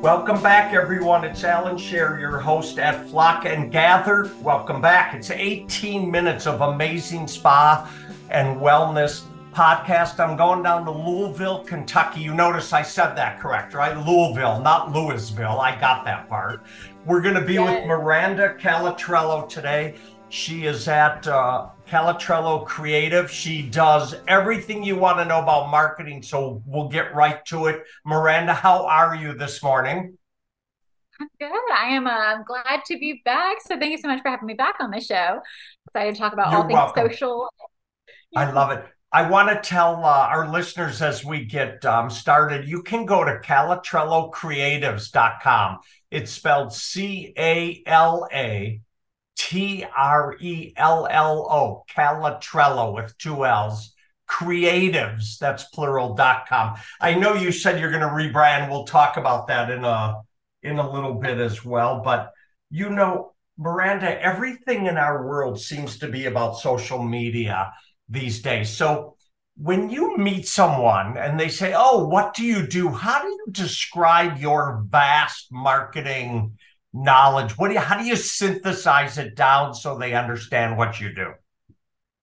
Welcome 0.00 0.40
back, 0.40 0.74
everyone. 0.74 1.24
It's 1.24 1.42
Allan 1.42 1.76
Share, 1.76 2.20
your 2.20 2.38
host 2.38 2.78
at 2.78 3.08
Flock 3.08 3.46
and 3.46 3.72
Gather. 3.72 4.30
Welcome 4.42 4.80
back. 4.80 5.12
It's 5.12 5.32
18 5.32 6.08
minutes 6.08 6.46
of 6.46 6.60
amazing 6.60 7.26
spa 7.26 7.90
and 8.30 8.60
wellness 8.60 9.24
podcast. 9.52 10.20
I'm 10.20 10.36
going 10.36 10.62
down 10.62 10.84
to 10.84 10.92
Louisville, 10.92 11.64
Kentucky. 11.64 12.20
You 12.20 12.32
notice 12.32 12.72
I 12.72 12.82
said 12.82 13.16
that 13.16 13.40
correct, 13.40 13.74
right? 13.74 13.96
Louisville, 14.06 14.60
not 14.60 14.92
Louisville. 14.92 15.58
I 15.58 15.78
got 15.80 16.04
that 16.04 16.28
part. 16.28 16.62
We're 17.04 17.20
going 17.20 17.34
to 17.34 17.44
be 17.44 17.54
yes. 17.54 17.80
with 17.80 17.88
Miranda 17.88 18.54
Calatrello 18.54 19.48
today. 19.48 19.96
She 20.28 20.66
is 20.66 20.86
at 20.86 21.26
uh, 21.26 21.70
Calatrello 21.88 22.66
Creative. 22.66 23.30
She 23.30 23.62
does 23.62 24.14
everything 24.28 24.84
you 24.84 24.96
want 24.96 25.18
to 25.18 25.24
know 25.24 25.42
about 25.42 25.70
marketing. 25.70 26.22
So 26.22 26.62
we'll 26.66 26.88
get 26.88 27.14
right 27.14 27.42
to 27.46 27.66
it. 27.66 27.82
Miranda, 28.04 28.52
how 28.52 28.86
are 28.86 29.16
you 29.16 29.32
this 29.32 29.62
morning? 29.62 30.18
I'm 31.20 31.28
good. 31.40 31.50
I 31.74 31.86
am 31.88 32.06
uh, 32.06 32.42
glad 32.44 32.84
to 32.86 32.98
be 32.98 33.22
back. 33.24 33.56
So 33.66 33.78
thank 33.78 33.92
you 33.92 33.98
so 33.98 34.08
much 34.08 34.20
for 34.22 34.28
having 34.28 34.46
me 34.46 34.54
back 34.54 34.76
on 34.80 34.90
the 34.90 35.00
show. 35.00 35.40
Excited 35.88 36.14
to 36.14 36.20
talk 36.20 36.34
about 36.34 36.52
You're 36.52 36.60
all 36.60 36.66
things 36.66 36.74
welcome. 36.74 37.10
social. 37.10 37.48
I 38.36 38.50
love 38.50 38.70
it. 38.72 38.84
I 39.10 39.26
want 39.28 39.48
to 39.48 39.58
tell 39.66 40.04
uh, 40.04 40.28
our 40.28 40.46
listeners 40.48 41.00
as 41.00 41.24
we 41.24 41.46
get 41.46 41.82
um, 41.86 42.10
started, 42.10 42.68
you 42.68 42.82
can 42.82 43.06
go 43.06 43.24
to 43.24 43.38
calatrellocreatives.com. 43.38 45.78
It's 46.10 46.30
spelled 46.30 46.74
C 46.74 47.32
A 47.38 47.82
L 47.86 48.28
A 48.30 48.82
T 49.38 49.86
R 49.96 50.36
E 50.40 50.74
L 50.76 51.08
L 51.10 51.46
O, 51.50 51.84
Calatrello 51.94 52.94
with 52.94 53.16
two 53.18 53.46
L's. 53.46 53.94
Creatives, 54.28 55.38
that's 55.38 55.64
plural.com. 55.64 56.76
I 57.00 57.14
know 57.14 57.32
you 57.32 57.50
said 57.50 57.80
you're 57.80 57.90
going 57.90 58.02
to 58.02 58.08
rebrand. 58.08 58.68
We'll 58.68 58.84
talk 58.84 59.16
about 59.16 59.46
that 59.46 59.70
in 59.70 59.84
a 59.86 60.16
in 60.62 60.78
a 60.78 60.90
little 60.90 61.14
bit 61.14 61.38
as 61.38 61.64
well. 61.64 62.02
But 62.04 62.32
you 62.68 62.90
know, 62.90 63.32
Miranda, 63.56 64.20
everything 64.20 64.84
in 64.84 64.98
our 64.98 65.26
world 65.26 65.58
seems 65.60 65.98
to 66.00 66.08
be 66.08 66.26
about 66.26 66.58
social 66.58 67.02
media 67.02 67.72
these 68.08 68.42
days. 68.42 68.68
So 68.68 69.16
when 69.56 69.90
you 69.90 70.16
meet 70.16 70.46
someone 70.46 71.16
and 71.16 71.38
they 71.38 71.48
say, 71.48 71.74
Oh, 71.76 72.06
what 72.06 72.34
do 72.34 72.44
you 72.44 72.66
do? 72.66 72.88
How 72.90 73.22
do 73.22 73.28
you 73.28 73.46
describe 73.50 74.38
your 74.38 74.84
vast 74.88 75.48
marketing 75.50 76.58
knowledge? 76.92 77.58
What 77.58 77.68
do 77.68 77.74
you, 77.74 77.80
how 77.80 77.98
do 77.98 78.04
you 78.04 78.16
synthesize 78.16 79.18
it 79.18 79.34
down 79.34 79.74
so 79.74 79.98
they 79.98 80.14
understand 80.14 80.76
what 80.76 81.00
you 81.00 81.14
do? 81.14 81.32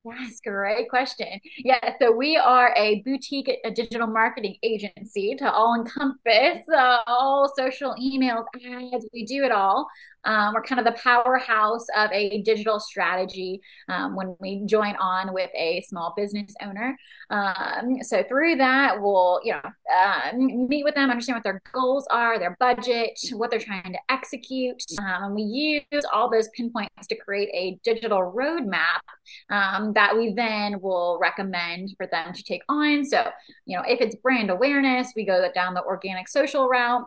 That's 0.06 0.40
a 0.46 0.50
great 0.50 0.90
question. 0.90 1.40
Yeah, 1.58 1.94
so 2.00 2.12
we 2.12 2.38
are 2.38 2.74
a 2.78 3.02
boutique 3.02 3.50
a 3.64 3.72
digital 3.72 4.06
marketing 4.08 4.56
agency 4.62 5.36
to 5.36 5.52
all 5.52 5.76
encompass 5.76 6.60
uh, 6.72 7.00
all 7.08 7.52
social 7.58 7.96
emails, 7.96 8.46
ads. 8.56 9.08
We 9.14 9.26
do 9.26 9.44
it 9.44 9.52
all. 9.52 9.88
Um, 10.26 10.54
we're 10.54 10.64
kind 10.64 10.80
of 10.80 10.86
the 10.86 11.00
powerhouse 11.00 11.86
of 11.96 12.12
a 12.12 12.42
digital 12.42 12.80
strategy 12.80 13.62
um, 13.90 14.16
when 14.16 14.36
we 14.40 14.66
join 14.66 14.96
on 14.96 15.34
with 15.34 15.50
a 15.56 15.82
small 15.88 16.14
business 16.18 16.54
owner. 16.62 16.98
Um, 17.30 17.98
so 18.02 18.24
through 18.24 18.58
that, 18.58 19.02
we'll 19.02 19.40
you 19.44 19.54
know 19.54 19.62
uh, 19.94 20.32
meet 20.36 20.84
with 20.84 20.96
them, 20.96 21.10
understand 21.10 21.38
what 21.38 21.44
their 21.44 21.62
goals 21.74 22.08
are, 22.10 22.40
their 22.40 22.56
budget, 22.60 23.20
what 23.34 23.52
they're 23.52 23.60
trying 23.60 23.94
to 23.94 24.00
execute, 24.10 24.84
um, 25.00 25.24
and 25.24 25.36
we 25.36 25.44
use 25.44 26.06
all 26.12 26.30
those 26.30 26.50
pinpoints 26.50 27.08
to 27.08 27.16
create 27.16 27.50
a 27.54 27.80
digital 27.84 28.34
roadmap 28.36 29.02
um, 29.50 29.94
that 29.94 30.16
we 30.16 30.34
then 30.34 30.80
will 30.82 31.18
recommend 31.22 31.90
for 31.98 32.08
them 32.08 32.34
to 32.34 32.44
take 32.44 32.62
on. 32.70 33.06
So 33.06 33.30
you 33.66 33.78
know 33.78 33.84
if 33.88 34.02
it's 34.02 34.16
brand 34.16 34.50
awareness, 34.50 35.14
we 35.16 35.26
go 35.26 35.48
down 35.54 35.74
the 35.74 35.84
organic 35.84 36.28
social 36.28 36.68
route 36.68 37.06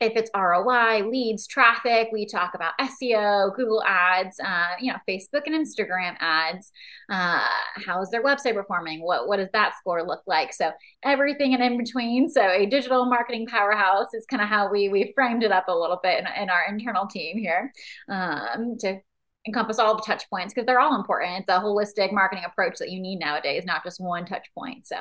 if 0.00 0.16
it's 0.16 0.30
ROI, 0.34 1.08
leads, 1.10 1.46
traffic, 1.46 2.08
we 2.10 2.24
talk 2.24 2.54
about 2.54 2.72
SEO, 2.80 3.54
Google 3.54 3.82
ads, 3.84 4.40
uh, 4.40 4.68
you 4.80 4.90
know, 4.90 4.98
Facebook 5.08 5.42
and 5.46 5.54
Instagram 5.54 6.16
ads. 6.20 6.72
Uh, 7.10 7.44
how 7.86 8.00
is 8.00 8.08
their 8.08 8.24
website 8.24 8.54
performing? 8.54 9.02
What 9.02 9.28
what 9.28 9.36
does 9.36 9.50
that 9.52 9.74
score 9.78 10.02
look 10.02 10.22
like? 10.26 10.54
So 10.54 10.70
everything 11.04 11.52
and 11.52 11.62
in 11.62 11.76
between. 11.76 12.30
So 12.30 12.48
a 12.48 12.64
digital 12.64 13.04
marketing 13.04 13.46
powerhouse 13.46 14.14
is 14.14 14.24
kind 14.26 14.42
of 14.42 14.48
how 14.48 14.70
we 14.70 14.88
we 14.88 15.12
framed 15.14 15.42
it 15.42 15.52
up 15.52 15.68
a 15.68 15.76
little 15.76 16.00
bit 16.02 16.20
in, 16.20 16.42
in 16.42 16.48
our 16.48 16.64
internal 16.68 17.06
team 17.06 17.36
here 17.36 17.70
um, 18.08 18.76
to 18.80 19.00
encompass 19.46 19.78
all 19.78 19.96
the 19.96 20.02
touch 20.02 20.28
points 20.30 20.54
because 20.54 20.66
they're 20.66 20.80
all 20.80 20.96
important. 20.96 21.40
It's 21.40 21.48
a 21.48 21.60
holistic 21.60 22.12
marketing 22.12 22.44
approach 22.46 22.78
that 22.78 22.90
you 22.90 23.00
need 23.00 23.18
nowadays, 23.18 23.64
not 23.66 23.84
just 23.84 24.00
one 24.00 24.24
touch 24.24 24.46
point. 24.56 24.86
So 24.86 24.96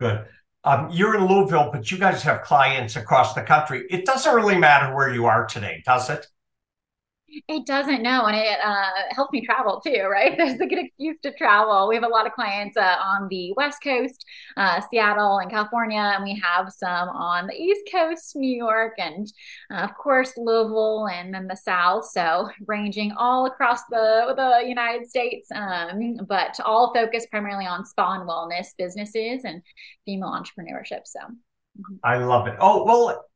good. 0.00 0.26
Um, 0.68 0.90
you're 0.92 1.16
in 1.16 1.26
Louisville, 1.26 1.70
but 1.72 1.90
you 1.90 1.96
guys 1.96 2.22
have 2.24 2.42
clients 2.42 2.96
across 2.96 3.32
the 3.32 3.40
country. 3.40 3.86
It 3.88 4.04
doesn't 4.04 4.34
really 4.34 4.58
matter 4.58 4.94
where 4.94 5.10
you 5.10 5.24
are 5.24 5.46
today, 5.46 5.82
does 5.86 6.10
it? 6.10 6.26
It 7.46 7.66
doesn't 7.66 8.02
know, 8.02 8.24
and 8.24 8.36
it 8.36 8.58
uh, 8.64 9.14
helps 9.14 9.32
me 9.32 9.44
travel 9.44 9.80
too, 9.80 10.06
right? 10.10 10.34
There's 10.38 10.60
a 10.60 10.66
good 10.66 10.78
excuse 10.78 11.18
to 11.22 11.32
travel. 11.32 11.86
We 11.88 11.94
have 11.94 12.04
a 12.04 12.08
lot 12.08 12.26
of 12.26 12.32
clients 12.32 12.76
uh, 12.76 12.96
on 13.02 13.28
the 13.28 13.52
West 13.54 13.82
Coast, 13.82 14.24
uh, 14.56 14.80
Seattle 14.90 15.38
and 15.38 15.50
California, 15.50 16.00
and 16.00 16.24
we 16.24 16.40
have 16.42 16.72
some 16.72 17.08
on 17.10 17.46
the 17.46 17.54
East 17.54 17.82
Coast, 17.92 18.34
New 18.34 18.56
York, 18.56 18.94
and 18.98 19.26
uh, 19.70 19.82
of 19.82 19.94
course 19.94 20.32
Louisville, 20.38 21.08
and 21.08 21.34
then 21.34 21.46
the 21.46 21.56
South. 21.56 22.08
So 22.08 22.48
ranging 22.66 23.12
all 23.12 23.46
across 23.46 23.80
the 23.90 24.32
the 24.34 24.66
United 24.66 25.06
States, 25.06 25.48
um, 25.54 26.16
but 26.26 26.58
all 26.64 26.94
focused 26.94 27.30
primarily 27.30 27.66
on 27.66 27.84
spa 27.84 28.14
and 28.14 28.28
wellness 28.28 28.68
businesses 28.78 29.44
and 29.44 29.62
female 30.06 30.30
entrepreneurship. 30.30 31.00
So 31.04 31.20
I 32.02 32.16
love 32.16 32.46
it. 32.46 32.56
Oh 32.58 32.84
well, 32.84 33.26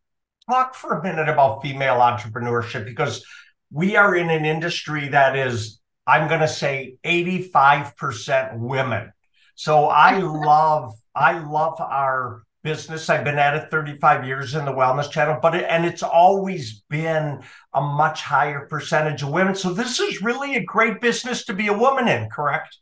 talk 0.50 0.75
for 0.75 0.98
a 0.98 1.02
minute 1.02 1.28
about 1.28 1.62
female 1.62 1.97
entrepreneurship 1.97 2.84
because 2.84 3.25
we 3.72 3.97
are 3.97 4.15
in 4.15 4.31
an 4.31 4.44
industry 4.44 5.09
that 5.09 5.37
is, 5.37 5.81
I'm 6.06 6.28
going 6.28 6.41
to 6.41 6.49
say 6.49 6.97
85% 7.05 8.59
women. 8.59 9.12
So 9.55 9.87
I 9.87 10.19
love, 10.19 10.94
I 11.15 11.38
love 11.38 11.81
our 11.81 12.43
business. 12.62 13.09
I've 13.09 13.25
been 13.25 13.38
at 13.38 13.56
it 13.56 13.71
35 13.71 14.27
years 14.27 14.55
in 14.55 14.65
the 14.65 14.72
wellness 14.72 15.11
channel, 15.11 15.38
but 15.41 15.55
it, 15.55 15.65
and 15.69 15.84
it's 15.84 16.03
always 16.03 16.82
been 16.88 17.43
a 17.75 17.81
much 17.81 18.22
higher 18.22 18.66
percentage 18.66 19.22
of 19.22 19.31
women. 19.31 19.55
So 19.55 19.72
this 19.72 19.99
is 19.99 20.22
really 20.22 20.56
a 20.56 20.65
great 20.65 21.00
business 21.00 21.44
to 21.47 21.55
be 21.55 21.69
a 21.69 21.77
woman 21.77 22.09
in, 22.09 22.28
correct? 22.28 22.78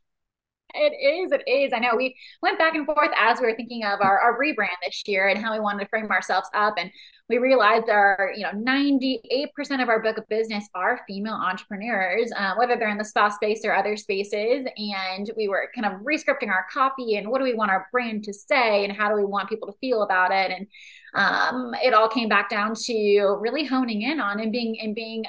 It 0.74 0.92
is. 0.92 1.32
It 1.32 1.42
is. 1.48 1.72
I 1.72 1.78
know 1.78 1.96
we 1.96 2.16
went 2.42 2.58
back 2.58 2.74
and 2.74 2.86
forth 2.86 3.10
as 3.16 3.40
we 3.40 3.46
were 3.46 3.56
thinking 3.56 3.84
of 3.84 4.00
our, 4.00 4.18
our 4.18 4.38
rebrand 4.38 4.68
this 4.84 5.02
year 5.06 5.28
and 5.28 5.42
how 5.42 5.52
we 5.52 5.60
wanted 5.60 5.84
to 5.84 5.88
frame 5.88 6.10
ourselves 6.10 6.48
up. 6.54 6.74
And 6.78 6.90
we 7.28 7.38
realized 7.38 7.88
our, 7.88 8.32
you 8.36 8.42
know, 8.42 8.50
98% 8.50 9.82
of 9.82 9.88
our 9.88 10.02
book 10.02 10.18
of 10.18 10.28
business 10.28 10.68
are 10.74 11.00
female 11.06 11.34
entrepreneurs, 11.34 12.32
uh, 12.36 12.54
whether 12.56 12.76
they're 12.76 12.88
in 12.88 12.98
the 12.98 13.04
spa 13.04 13.28
space 13.28 13.60
or 13.64 13.72
other 13.72 13.96
spaces. 13.96 14.66
And 14.76 15.30
we 15.36 15.48
were 15.48 15.70
kind 15.74 15.86
of 15.86 16.00
rescripting 16.02 16.48
our 16.48 16.66
copy 16.72 17.16
and 17.16 17.28
what 17.30 17.38
do 17.38 17.44
we 17.44 17.54
want 17.54 17.70
our 17.70 17.86
brand 17.92 18.24
to 18.24 18.32
say 18.32 18.84
and 18.84 18.96
how 18.96 19.08
do 19.08 19.14
we 19.14 19.24
want 19.24 19.48
people 19.48 19.70
to 19.70 19.78
feel 19.78 20.02
about 20.02 20.32
it. 20.32 20.50
And 20.50 20.66
um, 21.14 21.74
it 21.82 21.94
all 21.94 22.08
came 22.08 22.28
back 22.28 22.50
down 22.50 22.74
to 22.74 23.38
really 23.40 23.64
honing 23.64 24.02
in 24.02 24.20
on 24.20 24.40
and 24.40 24.50
being 24.50 24.78
and 24.80 24.94
being 24.94 25.24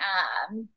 um, 0.50 0.68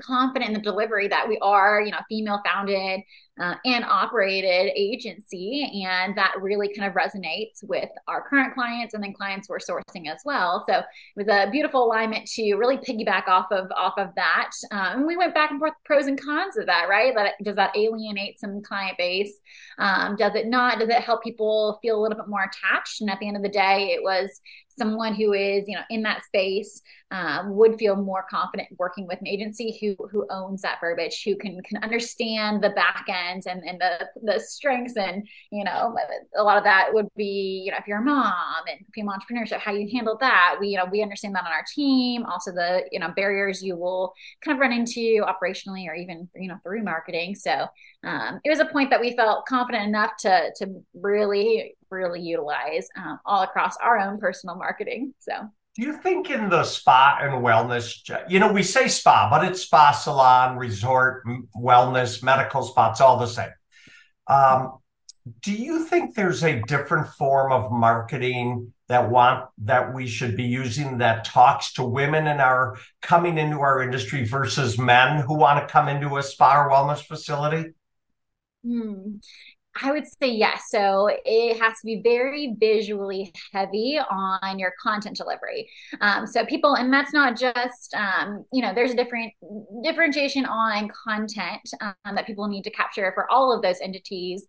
confident 0.00 0.50
in 0.50 0.54
the 0.54 0.60
delivery 0.62 1.08
that 1.08 1.28
we 1.28 1.38
are, 1.38 1.80
you 1.80 1.90
know, 1.90 1.98
female 2.08 2.40
founded 2.44 3.00
uh, 3.40 3.54
and 3.64 3.84
operated 3.84 4.72
agency. 4.74 5.84
And 5.86 6.16
that 6.16 6.34
really 6.40 6.72
kind 6.74 6.88
of 6.88 6.94
resonates 6.94 7.62
with 7.62 7.88
our 8.06 8.22
current 8.28 8.54
clients 8.54 8.94
and 8.94 9.02
then 9.02 9.12
clients 9.12 9.48
we're 9.48 9.58
sourcing 9.58 10.08
as 10.08 10.20
well. 10.24 10.64
So 10.68 10.78
it 10.78 10.84
was 11.16 11.28
a 11.28 11.50
beautiful 11.50 11.84
alignment 11.84 12.26
to 12.32 12.54
really 12.54 12.78
piggyback 12.78 13.28
off 13.28 13.46
of 13.50 13.70
off 13.76 13.94
of 13.98 14.14
that. 14.16 14.50
Um, 14.70 14.98
and 14.98 15.06
we 15.06 15.16
went 15.16 15.34
back 15.34 15.50
and 15.50 15.58
forth 15.58 15.74
pros 15.84 16.06
and 16.06 16.20
cons 16.20 16.56
of 16.56 16.66
that, 16.66 16.88
right? 16.88 17.14
That 17.14 17.34
does 17.42 17.56
that 17.56 17.76
alienate 17.76 18.38
some 18.38 18.62
client 18.62 18.96
base? 18.98 19.40
Um, 19.78 20.16
does 20.16 20.34
it 20.34 20.46
not? 20.46 20.78
Does 20.78 20.88
it 20.88 21.00
help 21.00 21.22
people 21.22 21.78
feel 21.82 21.98
a 21.98 22.02
little 22.02 22.16
bit 22.16 22.28
more 22.28 22.44
attached? 22.44 23.00
And 23.00 23.10
at 23.10 23.18
the 23.20 23.28
end 23.28 23.36
of 23.36 23.42
the 23.42 23.48
day, 23.48 23.92
it 23.92 24.02
was 24.02 24.40
someone 24.78 25.14
who 25.14 25.32
is 25.32 25.68
you 25.68 25.74
know 25.74 25.82
in 25.90 26.02
that 26.02 26.22
space 26.24 26.80
um, 27.10 27.56
would 27.56 27.78
feel 27.78 27.96
more 27.96 28.24
confident 28.30 28.68
working 28.78 29.06
with 29.06 29.20
an 29.20 29.26
agency 29.26 29.78
who 29.80 30.08
who 30.08 30.26
owns 30.30 30.62
that 30.62 30.78
verbiage 30.80 31.22
who 31.24 31.36
can 31.36 31.60
can 31.62 31.82
understand 31.82 32.62
the 32.62 32.70
back 32.70 33.06
end 33.08 33.44
and 33.46 33.62
and 33.66 33.80
the 33.80 34.08
the 34.22 34.40
strengths 34.40 34.96
and 34.96 35.26
you 35.50 35.64
know 35.64 35.96
a 36.36 36.42
lot 36.42 36.58
of 36.58 36.64
that 36.64 36.88
would 36.92 37.08
be 37.16 37.62
you 37.64 37.70
know 37.70 37.78
if 37.78 37.86
you're 37.86 37.98
a 37.98 38.02
mom 38.02 38.62
and 38.70 38.80
female 38.94 39.14
entrepreneurship 39.14 39.58
how 39.58 39.72
you 39.72 39.88
handle 39.92 40.16
that. 40.20 40.56
We 40.60 40.68
you 40.68 40.76
know 40.76 40.86
we 40.90 41.02
understand 41.02 41.34
that 41.34 41.44
on 41.44 41.52
our 41.52 41.64
team. 41.74 42.24
Also 42.24 42.52
the 42.52 42.84
you 42.90 42.98
know 42.98 43.08
barriers 43.14 43.62
you 43.62 43.76
will 43.76 44.12
kind 44.42 44.56
of 44.56 44.60
run 44.60 44.72
into 44.72 45.22
operationally 45.22 45.86
or 45.88 45.94
even 45.94 46.28
you 46.34 46.48
know 46.48 46.56
through 46.62 46.82
marketing. 46.82 47.34
So 47.34 47.66
um, 48.04 48.40
it 48.44 48.50
was 48.50 48.60
a 48.60 48.66
point 48.66 48.90
that 48.90 49.00
we 49.00 49.16
felt 49.16 49.46
confident 49.46 49.86
enough 49.86 50.12
to 50.20 50.50
to 50.56 50.82
really 50.94 51.76
really 51.90 52.20
utilize 52.20 52.88
um, 52.96 53.18
all 53.24 53.42
across 53.42 53.76
our 53.82 53.98
own 53.98 54.18
personal 54.18 54.56
marketing. 54.56 55.14
So, 55.18 55.32
do 55.76 55.82
you 55.82 55.96
think 55.96 56.30
in 56.30 56.48
the 56.48 56.64
spa 56.64 57.18
and 57.20 57.44
wellness, 57.44 58.00
you 58.28 58.40
know, 58.40 58.52
we 58.52 58.62
say 58.62 58.88
spa, 58.88 59.28
but 59.30 59.44
it's 59.44 59.62
spa, 59.62 59.92
salon, 59.92 60.56
resort, 60.56 61.24
wellness, 61.56 62.22
medical 62.22 62.64
spa, 62.64 62.90
it's 62.90 63.00
all 63.00 63.18
the 63.18 63.26
same. 63.26 63.50
Um, 64.26 64.78
do 65.42 65.52
you 65.52 65.84
think 65.84 66.14
there's 66.14 66.42
a 66.42 66.60
different 66.62 67.08
form 67.08 67.52
of 67.52 67.70
marketing 67.70 68.72
that 68.88 69.10
want 69.10 69.48
that 69.58 69.94
we 69.94 70.06
should 70.06 70.36
be 70.36 70.44
using 70.44 70.98
that 70.98 71.24
talks 71.24 71.74
to 71.74 71.84
women 71.84 72.26
and 72.26 72.40
are 72.40 72.76
coming 73.02 73.36
into 73.38 73.60
our 73.60 73.82
industry 73.82 74.24
versus 74.24 74.78
men 74.78 75.22
who 75.22 75.36
want 75.36 75.60
to 75.60 75.72
come 75.72 75.88
into 75.88 76.16
a 76.16 76.22
spa 76.22 76.64
or 76.64 76.70
wellness 76.70 77.04
facility? 77.04 77.70
Hmm. 78.64 79.16
I 79.80 79.92
would 79.92 80.06
say 80.06 80.28
yes. 80.28 80.64
So 80.70 81.08
it 81.24 81.60
has 81.60 81.78
to 81.80 81.84
be 81.84 82.00
very 82.02 82.56
visually 82.58 83.32
heavy 83.52 83.98
on 83.98 84.58
your 84.58 84.72
content 84.82 85.16
delivery. 85.16 85.68
Um, 86.00 86.26
so 86.26 86.44
people, 86.44 86.74
and 86.74 86.92
that's 86.92 87.12
not 87.12 87.38
just, 87.38 87.94
um, 87.94 88.44
you 88.52 88.62
know, 88.62 88.74
there's 88.74 88.90
a 88.90 88.96
different 88.96 89.32
differentiation 89.84 90.46
on 90.46 90.88
content 90.88 91.60
um, 91.80 92.14
that 92.14 92.26
people 92.26 92.48
need 92.48 92.64
to 92.64 92.70
capture 92.70 93.12
for 93.14 93.30
all 93.30 93.52
of 93.54 93.62
those 93.62 93.80
entities. 93.80 94.46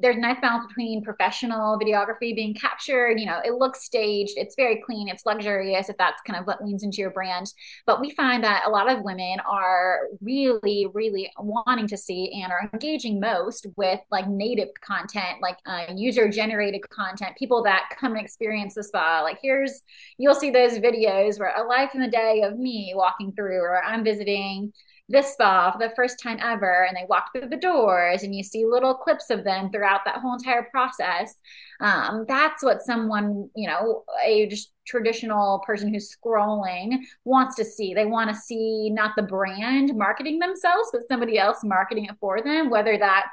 There's 0.00 0.16
a 0.16 0.20
nice 0.20 0.38
balance 0.40 0.66
between 0.68 1.02
professional 1.02 1.78
videography 1.78 2.34
being 2.34 2.54
captured. 2.54 3.18
You 3.18 3.26
know, 3.26 3.40
it 3.44 3.54
looks 3.54 3.84
staged, 3.84 4.34
it's 4.36 4.54
very 4.54 4.80
clean, 4.86 5.08
it's 5.08 5.26
luxurious, 5.26 5.88
if 5.88 5.96
that's 5.96 6.22
kind 6.22 6.38
of 6.38 6.46
what 6.46 6.64
leans 6.64 6.84
into 6.84 6.98
your 6.98 7.10
brand. 7.10 7.52
But 7.84 8.00
we 8.00 8.10
find 8.10 8.44
that 8.44 8.62
a 8.66 8.70
lot 8.70 8.88
of 8.88 9.02
women 9.02 9.38
are 9.40 10.02
really, 10.20 10.86
really 10.94 11.32
wanting 11.38 11.88
to 11.88 11.96
see 11.96 12.40
and 12.42 12.52
are 12.52 12.70
engaging 12.72 13.18
most 13.18 13.66
with 13.76 13.98
like 14.10 14.28
native 14.28 14.68
content, 14.80 15.42
like 15.42 15.56
uh, 15.66 15.86
user 15.94 16.28
generated 16.28 16.88
content, 16.90 17.36
people 17.36 17.64
that 17.64 17.88
come 17.98 18.12
and 18.12 18.20
experience 18.20 18.74
the 18.74 18.84
spa. 18.84 19.22
Like, 19.22 19.38
here's, 19.42 19.82
you'll 20.16 20.34
see 20.34 20.50
those 20.50 20.78
videos 20.78 21.40
where 21.40 21.52
a 21.56 21.66
life 21.66 21.90
in 21.94 22.00
the 22.00 22.08
day 22.08 22.42
of 22.42 22.56
me 22.56 22.92
walking 22.94 23.32
through, 23.32 23.58
or 23.58 23.82
I'm 23.82 24.04
visiting 24.04 24.72
this 25.08 25.32
spa 25.32 25.72
for 25.72 25.78
the 25.78 25.94
first 25.94 26.20
time 26.22 26.38
ever 26.42 26.84
and 26.84 26.96
they 26.96 27.06
walk 27.08 27.32
through 27.32 27.48
the 27.48 27.56
doors 27.56 28.22
and 28.22 28.34
you 28.34 28.42
see 28.42 28.66
little 28.66 28.94
clips 28.94 29.30
of 29.30 29.42
them 29.42 29.70
throughout 29.70 30.00
that 30.04 30.18
whole 30.18 30.34
entire 30.34 30.68
process. 30.70 31.34
Um, 31.80 32.24
that's 32.28 32.62
what 32.62 32.82
someone 32.82 33.48
you 33.54 33.68
know 33.68 34.04
a 34.24 34.46
just 34.48 34.72
traditional 34.86 35.62
person 35.66 35.92
who's 35.92 36.14
scrolling 36.14 36.98
wants 37.24 37.56
to 37.56 37.64
see. 37.64 37.94
They 37.94 38.06
want 38.06 38.30
to 38.30 38.36
see 38.36 38.90
not 38.90 39.12
the 39.16 39.22
brand 39.22 39.94
marketing 39.96 40.38
themselves 40.38 40.90
but 40.92 41.08
somebody 41.08 41.38
else 41.38 41.60
marketing 41.64 42.06
it 42.06 42.16
for 42.20 42.42
them 42.42 42.70
whether 42.70 42.98
that 42.98 43.26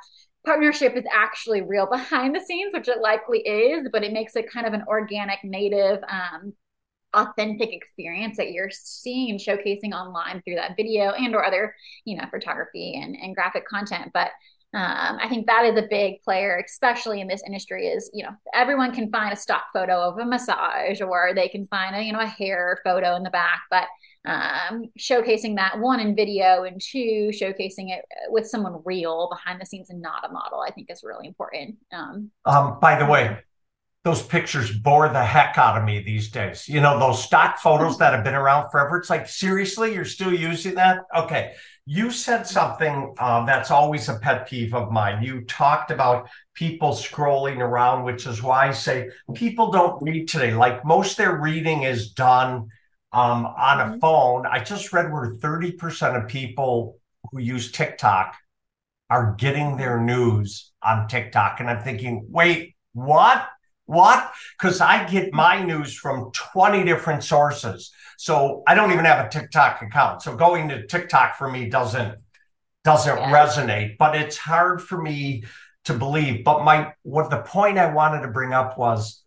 partnership 0.45 0.95
is 0.95 1.03
actually 1.13 1.61
real 1.61 1.87
behind 1.91 2.35
the 2.35 2.39
scenes 2.39 2.73
which 2.73 2.87
it 2.87 2.99
likely 3.01 3.39
is 3.39 3.87
but 3.91 4.03
it 4.03 4.13
makes 4.13 4.35
it 4.35 4.51
kind 4.51 4.65
of 4.65 4.73
an 4.73 4.83
organic 4.87 5.39
native 5.43 5.99
um, 6.07 6.53
authentic 7.15 7.73
experience 7.73 8.37
that 8.37 8.51
you're 8.51 8.69
seeing 8.71 9.31
and 9.31 9.39
showcasing 9.39 9.93
online 9.93 10.41
through 10.43 10.55
that 10.55 10.75
video 10.75 11.11
and 11.11 11.35
or 11.35 11.45
other 11.45 11.75
you 12.05 12.17
know 12.17 12.25
photography 12.29 12.99
and, 13.01 13.15
and 13.15 13.35
graphic 13.35 13.67
content 13.67 14.11
but 14.13 14.31
um, 14.73 15.19
I 15.21 15.29
think 15.29 15.47
that 15.47 15.63
is 15.63 15.77
a 15.77 15.87
big 15.89 16.21
player, 16.21 16.61
especially 16.65 17.21
in 17.21 17.29
this 17.29 17.41
industry. 17.45 17.87
Is 17.87 18.09
you 18.13 18.25
know 18.25 18.31
everyone 18.53 18.93
can 18.93 19.09
find 19.09 19.31
a 19.31 19.37
stock 19.37 19.67
photo 19.71 20.01
of 20.01 20.17
a 20.17 20.25
massage, 20.25 20.99
or 20.99 21.31
they 21.33 21.47
can 21.47 21.65
find 21.67 21.95
a 21.95 22.03
you 22.03 22.11
know 22.11 22.19
a 22.19 22.25
hair 22.25 22.81
photo 22.83 23.15
in 23.15 23.23
the 23.23 23.29
back, 23.29 23.61
but 23.71 23.85
um, 24.25 24.89
showcasing 24.99 25.55
that 25.55 25.79
one 25.79 26.01
in 26.01 26.15
video 26.15 26.63
and 26.63 26.81
two 26.81 27.29
showcasing 27.31 27.95
it 27.95 28.03
with 28.29 28.47
someone 28.47 28.81
real 28.83 29.29
behind 29.29 29.61
the 29.61 29.65
scenes 29.65 29.89
and 29.89 30.01
not 30.01 30.27
a 30.27 30.31
model, 30.31 30.59
I 30.59 30.71
think 30.71 30.91
is 30.91 31.03
really 31.03 31.27
important. 31.27 31.77
Um, 31.93 32.31
um, 32.45 32.77
by 32.81 32.97
the 32.97 33.05
way, 33.05 33.37
those 34.05 34.21
pictures 34.21 34.71
bore 34.71 35.09
the 35.09 35.25
heck 35.25 35.57
out 35.57 35.79
of 35.79 35.83
me 35.83 35.99
these 35.99 36.29
days. 36.29 36.69
You 36.69 36.79
know, 36.79 36.99
those 36.99 37.23
stock 37.23 37.57
photos 37.57 37.97
that 37.97 38.13
have 38.13 38.23
been 38.23 38.35
around 38.35 38.69
forever. 38.69 38.97
It's 38.97 39.09
like, 39.09 39.27
seriously, 39.27 39.95
you're 39.95 40.05
still 40.05 40.31
using 40.31 40.75
that? 40.75 40.99
Okay. 41.17 41.53
You 41.87 42.11
said 42.11 42.45
something 42.45 43.15
uh, 43.17 43.45
that's 43.47 43.71
always 43.71 44.07
a 44.07 44.19
pet 44.19 44.47
peeve 44.47 44.75
of 44.75 44.91
mine. 44.91 45.23
You 45.23 45.41
talked 45.45 45.89
about 45.89 46.29
people 46.53 46.91
scrolling 46.91 47.57
around, 47.57 48.03
which 48.03 48.27
is 48.27 48.43
why 48.43 48.67
I 48.67 48.71
say 48.73 49.09
people 49.33 49.71
don't 49.71 49.99
read 50.03 50.27
today. 50.27 50.53
Like 50.53 50.85
most 50.85 51.17
their 51.17 51.37
reading 51.41 51.81
is 51.81 52.11
done 52.11 52.67
um, 53.11 53.47
on 53.47 53.81
a 53.81 53.85
mm-hmm. 53.85 53.99
phone. 54.01 54.45
I 54.45 54.63
just 54.63 54.93
read 54.93 55.11
where 55.11 55.33
30% 55.33 56.23
of 56.23 56.29
people 56.29 56.99
who 57.31 57.39
use 57.39 57.71
TikTok 57.71 58.35
are 59.09 59.33
getting 59.39 59.77
their 59.77 59.99
news 59.99 60.71
on 60.83 61.07
TikTok. 61.07 61.59
And 61.59 61.71
I'm 61.71 61.81
thinking, 61.81 62.27
wait, 62.29 62.75
what? 62.93 63.47
What? 63.85 64.31
Because 64.57 64.81
I 64.81 65.07
get 65.07 65.33
my 65.33 65.63
news 65.63 65.95
from 65.95 66.31
20 66.31 66.83
different 66.83 67.23
sources. 67.23 67.91
So 68.17 68.63
I 68.67 68.73
don't 68.73 68.91
even 68.91 69.05
have 69.05 69.25
a 69.25 69.29
TikTok 69.29 69.81
account. 69.81 70.21
So 70.21 70.35
going 70.35 70.69
to 70.69 70.87
TikTok 70.87 71.37
for 71.37 71.49
me 71.49 71.69
doesn't 71.69 72.17
doesn't 72.83 73.17
yeah. 73.17 73.31
resonate, 73.31 73.97
but 73.97 74.15
it's 74.15 74.37
hard 74.37 74.81
for 74.81 75.01
me 75.01 75.43
to 75.85 75.93
believe. 75.93 76.43
But 76.43 76.63
my 76.63 76.93
what 77.01 77.29
the 77.29 77.41
point 77.41 77.77
I 77.77 77.91
wanted 77.91 78.21
to 78.21 78.31
bring 78.31 78.53
up 78.53 78.77
was 78.77 79.23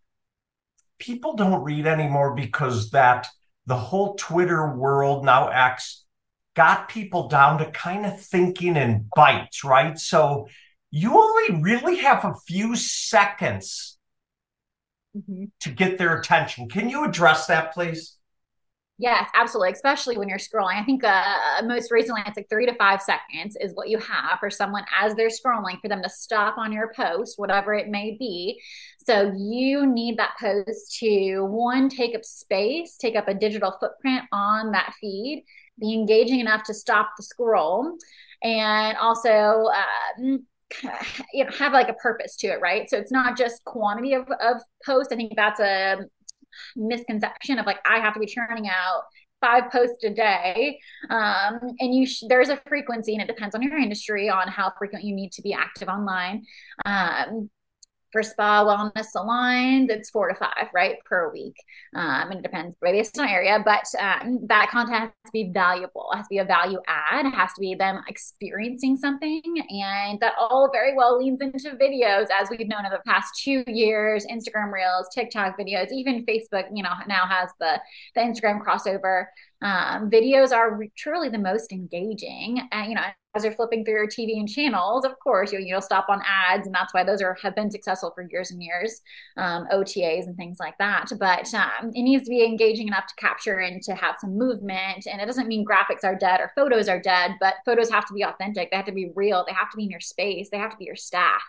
people 0.98 1.34
don't 1.34 1.62
read 1.62 1.86
anymore 1.86 2.34
because 2.34 2.90
that 2.90 3.26
the 3.66 3.76
whole 3.76 4.14
Twitter 4.14 4.74
world 4.74 5.24
now 5.24 5.50
acts 5.50 6.04
got 6.54 6.88
people 6.88 7.28
down 7.28 7.58
to 7.58 7.70
kind 7.70 8.06
of 8.06 8.20
thinking 8.20 8.76
in 8.76 9.08
bites, 9.14 9.62
right? 9.62 9.98
So 9.98 10.48
you 10.90 11.16
only 11.16 11.62
really 11.62 11.98
have 11.98 12.24
a 12.24 12.34
few 12.46 12.74
seconds 12.74 13.97
mm-hmm. 15.16 15.44
to 15.60 15.70
get 15.70 15.98
their 15.98 16.18
attention. 16.18 16.68
Can 16.68 16.88
you 16.88 17.04
address 17.04 17.46
that, 17.46 17.72
please? 17.72 18.18
Yes, 19.00 19.30
absolutely. 19.32 19.72
Especially 19.72 20.18
when 20.18 20.28
you're 20.28 20.38
scrolling. 20.38 20.74
I 20.74 20.84
think 20.84 21.04
uh, 21.04 21.62
most 21.64 21.92
recently 21.92 22.20
it's 22.26 22.36
like 22.36 22.48
three 22.50 22.66
to 22.66 22.74
five 22.74 23.00
seconds 23.00 23.56
is 23.60 23.72
what 23.74 23.88
you 23.88 23.96
have 23.98 24.40
for 24.40 24.50
someone 24.50 24.84
as 25.00 25.14
they're 25.14 25.28
scrolling 25.28 25.80
for 25.80 25.86
them 25.86 26.02
to 26.02 26.10
stop 26.10 26.58
on 26.58 26.72
your 26.72 26.92
post, 26.96 27.38
whatever 27.38 27.74
it 27.74 27.88
may 27.88 28.16
be. 28.18 28.60
So 29.06 29.32
you 29.38 29.86
need 29.86 30.18
that 30.18 30.34
post 30.40 30.98
to 30.98 31.42
one, 31.42 31.88
take 31.88 32.16
up 32.16 32.24
space, 32.24 32.96
take 32.96 33.14
up 33.14 33.28
a 33.28 33.34
digital 33.34 33.76
footprint 33.78 34.24
on 34.32 34.72
that 34.72 34.92
feed, 35.00 35.44
be 35.78 35.94
engaging 35.94 36.40
enough 36.40 36.64
to 36.64 36.74
stop 36.74 37.12
the 37.16 37.22
scroll, 37.22 37.96
and 38.42 38.98
also 38.98 39.66
um, 40.18 40.44
you 41.32 41.44
know 41.44 41.50
have 41.58 41.72
like 41.72 41.88
a 41.88 41.94
purpose 41.94 42.36
to 42.36 42.48
it 42.48 42.60
right? 42.60 42.88
So 42.88 42.96
it's 42.98 43.12
not 43.12 43.36
just 43.36 43.64
quantity 43.64 44.14
of, 44.14 44.28
of 44.40 44.60
posts. 44.84 45.12
I 45.12 45.16
think 45.16 45.32
that's 45.36 45.60
a 45.60 45.98
misconception 46.76 47.58
of 47.58 47.66
like 47.66 47.78
i 47.84 47.98
have 47.98 48.14
to 48.14 48.20
be 48.20 48.26
churning 48.26 48.68
out 48.68 49.02
five 49.40 49.70
posts 49.70 50.02
a 50.04 50.10
day. 50.10 50.78
Um, 51.10 51.60
and 51.78 51.94
you 51.94 52.06
sh- 52.06 52.24
there's 52.28 52.48
a 52.48 52.60
frequency 52.68 53.14
and 53.14 53.22
it 53.22 53.28
depends 53.28 53.54
on 53.54 53.62
your 53.62 53.78
industry 53.78 54.28
on 54.28 54.48
how 54.48 54.72
frequent 54.78 55.04
you 55.04 55.14
need 55.14 55.32
to 55.32 55.42
be 55.42 55.52
active 55.52 55.88
online. 55.88 56.44
Um, 56.84 57.50
for 58.12 58.22
spa 58.22 58.64
wellness 58.64 59.06
salons, 59.06 59.90
it's 59.90 60.10
four 60.10 60.28
to 60.28 60.34
five, 60.34 60.68
right, 60.72 60.96
per 61.04 61.30
week. 61.32 61.56
Um, 61.94 62.30
and 62.30 62.40
it 62.40 62.42
depends 62.42 62.76
based 62.80 63.18
on 63.18 63.28
area, 63.28 63.62
but 63.64 63.84
um, 63.98 64.40
that 64.46 64.70
content 64.70 64.98
has 65.00 65.10
to 65.26 65.32
be 65.32 65.50
valuable. 65.52 66.08
It 66.12 66.16
has 66.16 66.26
to 66.26 66.30
be 66.30 66.38
a 66.38 66.44
value 66.44 66.80
add. 66.86 67.26
It 67.26 67.34
has 67.34 67.52
to 67.54 67.60
be 67.60 67.74
them 67.74 68.02
experiencing 68.08 68.96
something. 68.96 69.42
And 69.70 70.18
that 70.20 70.34
all 70.38 70.70
very 70.72 70.96
well 70.96 71.18
leans 71.18 71.40
into 71.40 71.70
videos, 71.76 72.28
as 72.30 72.48
we've 72.50 72.68
known 72.68 72.86
in 72.86 72.92
the 72.92 73.00
past 73.06 73.40
two 73.42 73.64
years, 73.66 74.26
Instagram 74.26 74.72
Reels, 74.72 75.08
TikTok 75.14 75.58
videos, 75.58 75.90
even 75.92 76.24
Facebook, 76.24 76.64
you 76.72 76.82
know, 76.82 76.92
now 77.06 77.26
has 77.26 77.50
the, 77.60 77.80
the 78.14 78.20
Instagram 78.20 78.60
crossover. 78.64 79.26
Um, 79.60 80.08
videos 80.08 80.52
are 80.52 80.78
truly 80.96 81.28
the 81.28 81.38
most 81.38 81.72
engaging. 81.72 82.60
And, 82.70 82.88
you 82.88 82.94
know, 82.94 83.02
you're 83.44 83.52
flipping 83.52 83.84
through 83.84 83.94
your 83.94 84.06
TV 84.06 84.38
and 84.38 84.48
channels, 84.48 85.04
of 85.04 85.18
course, 85.18 85.52
you'll, 85.52 85.62
you'll 85.62 85.80
stop 85.80 86.06
on 86.08 86.20
ads, 86.26 86.66
and 86.66 86.74
that's 86.74 86.94
why 86.94 87.04
those 87.04 87.22
are 87.22 87.36
have 87.42 87.54
been 87.54 87.70
successful 87.70 88.12
for 88.14 88.26
years 88.30 88.50
and 88.50 88.62
years, 88.62 89.00
um, 89.36 89.66
OTAs 89.72 90.26
and 90.26 90.36
things 90.36 90.58
like 90.60 90.76
that. 90.78 91.10
But 91.18 91.52
um, 91.54 91.90
it 91.94 92.02
needs 92.02 92.24
to 92.24 92.30
be 92.30 92.44
engaging 92.44 92.88
enough 92.88 93.06
to 93.06 93.14
capture 93.16 93.58
and 93.58 93.82
to 93.82 93.94
have 93.94 94.16
some 94.20 94.36
movement. 94.36 95.06
And 95.06 95.20
it 95.20 95.26
doesn't 95.26 95.48
mean 95.48 95.64
graphics 95.64 96.04
are 96.04 96.16
dead 96.16 96.40
or 96.40 96.52
photos 96.54 96.88
are 96.88 97.00
dead, 97.00 97.32
but 97.40 97.54
photos 97.64 97.90
have 97.90 98.06
to 98.06 98.14
be 98.14 98.22
authentic. 98.22 98.70
They 98.70 98.76
have 98.76 98.86
to 98.86 98.92
be 98.92 99.10
real. 99.14 99.44
They 99.46 99.54
have 99.54 99.70
to 99.70 99.76
be 99.76 99.84
in 99.84 99.90
your 99.90 100.00
space. 100.00 100.48
They 100.50 100.58
have 100.58 100.72
to 100.72 100.76
be 100.76 100.84
your 100.84 100.96
staff. 100.96 101.42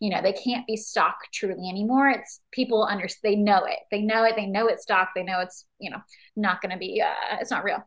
You 0.00 0.10
know, 0.10 0.22
they 0.22 0.32
can't 0.32 0.66
be 0.66 0.76
stock 0.76 1.16
truly 1.32 1.68
anymore. 1.68 2.10
It's 2.10 2.40
people 2.50 2.84
under 2.84 3.06
they 3.22 3.36
know 3.36 3.64
it. 3.64 3.78
They 3.90 4.02
know 4.02 4.24
it. 4.24 4.34
They 4.36 4.46
know 4.46 4.66
it's 4.66 4.82
stock. 4.82 5.10
They 5.14 5.22
know 5.22 5.40
it's 5.40 5.66
you 5.78 5.90
know 5.90 5.98
not 6.36 6.60
going 6.60 6.72
to 6.72 6.78
be. 6.78 7.02
Uh, 7.02 7.36
it's 7.40 7.50
not 7.50 7.64
real. 7.64 7.86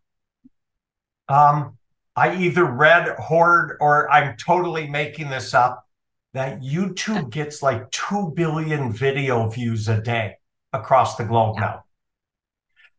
Um 1.29 1.77
I 2.15 2.35
either 2.35 2.65
read, 2.65 3.15
heard, 3.19 3.77
or 3.79 4.11
I'm 4.11 4.37
totally 4.37 4.87
making 4.87 5.29
this 5.29 5.53
up 5.53 5.85
that 6.33 6.61
YouTube 6.61 7.29
gets 7.29 7.61
like 7.61 7.89
2 7.91 8.33
billion 8.35 8.91
video 8.91 9.47
views 9.49 9.87
a 9.87 10.01
day 10.01 10.35
across 10.71 11.15
the 11.15 11.23
globe 11.23 11.55
yeah. 11.55 11.61
now. 11.61 11.83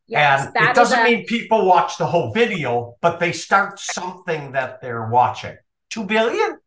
Yes, 0.07 0.53
and 0.55 0.69
it 0.69 0.75
doesn't 0.75 1.01
a... 1.01 1.05
mean 1.05 1.25
people 1.25 1.65
watch 1.67 1.97
the 1.97 2.07
whole 2.07 2.33
video, 2.33 2.97
but 3.01 3.19
they 3.21 3.33
start 3.33 3.79
something 3.81 4.53
that 4.53 4.81
they're 4.83 5.09
watching. 5.09 5.57
2 5.91 6.05
billion? 6.05 6.59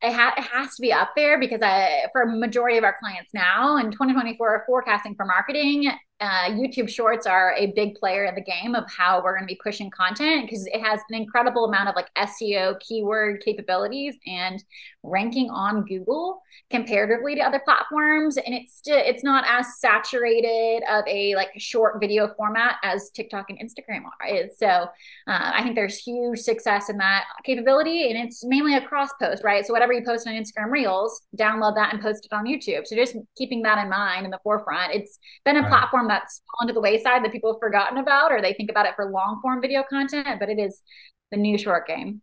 It, 0.00 0.12
ha- 0.12 0.34
it 0.36 0.44
has 0.44 0.76
to 0.76 0.82
be 0.82 0.92
up 0.92 1.10
there 1.16 1.40
because 1.40 1.60
I, 1.60 2.04
for 2.12 2.22
a 2.22 2.36
majority 2.36 2.78
of 2.78 2.84
our 2.84 2.96
clients 3.00 3.34
now 3.34 3.78
in 3.78 3.90
2024 3.90 4.64
forecasting 4.66 5.16
for 5.16 5.26
marketing 5.26 5.90
uh, 6.20 6.50
YouTube 6.50 6.88
Shorts 6.88 7.26
are 7.26 7.54
a 7.56 7.72
big 7.76 7.94
player 7.94 8.24
in 8.24 8.34
the 8.34 8.40
game 8.40 8.74
of 8.74 8.84
how 8.90 9.22
we're 9.22 9.36
going 9.36 9.46
to 9.46 9.52
be 9.52 9.60
pushing 9.62 9.88
content 9.90 10.46
because 10.46 10.66
it 10.66 10.80
has 10.80 11.00
an 11.10 11.16
incredible 11.16 11.66
amount 11.66 11.88
of 11.88 11.94
like 11.94 12.08
SEO 12.16 12.78
keyword 12.80 13.40
capabilities 13.44 14.16
and 14.26 14.62
ranking 15.04 15.48
on 15.48 15.84
Google 15.84 16.42
comparatively 16.70 17.36
to 17.36 17.40
other 17.40 17.60
platforms. 17.64 18.36
And 18.36 18.52
it's 18.52 18.74
still 18.74 18.98
it's 18.98 19.22
not 19.22 19.44
as 19.46 19.78
saturated 19.78 20.82
of 20.90 21.04
a 21.06 21.36
like 21.36 21.50
short 21.56 22.00
video 22.00 22.34
format 22.36 22.76
as 22.82 23.10
TikTok 23.10 23.50
and 23.50 23.58
Instagram 23.60 24.02
are, 24.04 24.26
is. 24.26 24.58
So 24.58 24.66
uh, 24.66 24.86
I 25.26 25.62
think 25.62 25.76
there's 25.76 25.98
huge 25.98 26.40
success 26.40 26.90
in 26.90 26.98
that 26.98 27.26
capability, 27.44 28.10
and 28.10 28.18
it's 28.26 28.44
mainly 28.44 28.74
a 28.74 28.80
cross 28.80 29.10
post, 29.20 29.44
right? 29.44 29.64
So 29.64 29.72
whatever 29.72 29.92
you 29.92 30.02
post 30.04 30.26
on 30.26 30.34
Instagram 30.34 30.72
Reels, 30.72 31.22
download 31.38 31.76
that 31.76 31.92
and 31.92 32.02
post 32.02 32.26
it 32.26 32.34
on 32.34 32.44
YouTube. 32.44 32.86
So 32.86 32.96
just 32.96 33.16
keeping 33.36 33.62
that 33.62 33.78
in 33.78 33.88
mind 33.88 34.24
in 34.24 34.32
the 34.32 34.40
forefront. 34.42 34.94
It's 34.94 35.18
been 35.44 35.56
a 35.56 35.60
right. 35.60 35.68
platform 35.68 36.07
that's 36.08 36.42
fallen 36.50 36.68
to 36.68 36.74
the 36.74 36.80
wayside 36.80 37.24
that 37.24 37.32
people 37.32 37.52
have 37.52 37.60
forgotten 37.60 37.98
about, 37.98 38.32
or 38.32 38.40
they 38.40 38.52
think 38.52 38.70
about 38.70 38.86
it 38.86 38.94
for 38.96 39.10
long 39.10 39.40
form 39.42 39.60
video 39.60 39.82
content, 39.88 40.40
but 40.40 40.48
it 40.48 40.58
is 40.58 40.82
the 41.30 41.36
new 41.36 41.58
short 41.58 41.86
game. 41.86 42.22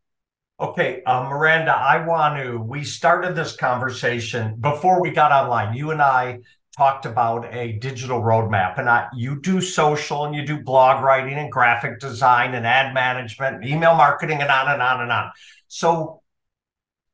Okay, 0.59 1.03
uh, 1.05 1.27
Miranda, 1.29 1.73
I 1.73 2.05
want 2.05 2.41
to. 2.41 2.57
We 2.57 2.85
started 2.85 3.35
this 3.35 3.57
conversation 3.57 4.55
before 4.59 5.01
we 5.01 5.11
got 5.11 5.33
online. 5.33 5.75
You 5.75 5.91
and 5.91 6.01
I 6.01 6.39
talked 6.77 7.05
about 7.05 7.53
a 7.53 7.73
digital 7.73 8.21
roadmap, 8.21 8.79
and 8.79 8.89
I, 8.89 9.07
you 9.13 9.41
do 9.41 9.59
social 9.59 10.25
and 10.25 10.33
you 10.33 10.45
do 10.45 10.63
blog 10.63 11.03
writing 11.03 11.33
and 11.33 11.51
graphic 11.51 11.99
design 11.99 12.53
and 12.53 12.65
ad 12.65 12.93
management, 12.93 13.57
and 13.57 13.65
email 13.65 13.95
marketing, 13.95 14.41
and 14.41 14.49
on 14.49 14.71
and 14.71 14.81
on 14.81 15.01
and 15.01 15.11
on. 15.11 15.31
So, 15.67 16.21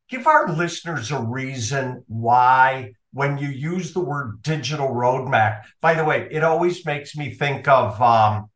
give 0.08 0.28
our 0.28 0.51
listeners 0.51 1.10
a 1.10 1.20
reason 1.20 2.04
why 2.08 2.92
when 3.13 3.38
you 3.38 3.50
use 3.50 3.94
the 3.94 4.00
word 4.00 4.41
digital 4.41 4.89
roadmap. 4.89 5.63
By 5.82 5.94
the 5.94 6.06
way, 6.06 6.27
it 6.32 6.44
always 6.44 6.86
makes 6.86 7.15
me 7.15 7.34
think 7.34 7.68
of 7.68 8.01
um, 8.01 8.50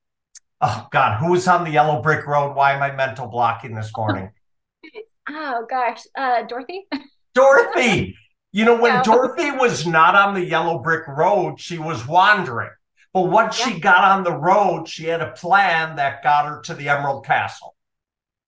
oh 0.61 0.87
God, 0.91 1.19
who 1.19 1.31
was 1.31 1.47
on 1.47 1.63
the 1.63 1.71
yellow 1.71 2.01
brick 2.01 2.25
road? 2.25 2.55
Why 2.55 2.73
am 2.73 2.81
I 2.81 2.91
mental 2.95 3.27
blocking 3.27 3.75
this 3.75 3.91
morning? 3.95 4.31
oh 5.29 5.65
gosh, 5.69 6.01
uh, 6.17 6.43
Dorothy. 6.43 6.87
Dorothy. 7.33 8.15
You 8.51 8.63
know, 8.63 8.79
when 8.79 9.03
Dorothy 9.03 9.51
was 9.51 9.85
not 9.85 10.15
on 10.15 10.33
the 10.33 10.45
yellow 10.45 10.79
brick 10.79 11.05
road, 11.07 11.59
she 11.59 11.77
was 11.77 12.07
wandering. 12.07 12.69
But 13.13 13.23
once 13.23 13.59
yeah. 13.59 13.65
she 13.65 13.79
got 13.81 14.03
on 14.05 14.23
the 14.23 14.31
road, 14.31 14.87
she 14.87 15.05
had 15.05 15.21
a 15.21 15.31
plan 15.31 15.97
that 15.97 16.23
got 16.23 16.45
her 16.45 16.61
to 16.61 16.73
the 16.73 16.87
Emerald 16.87 17.25
Castle. 17.25 17.75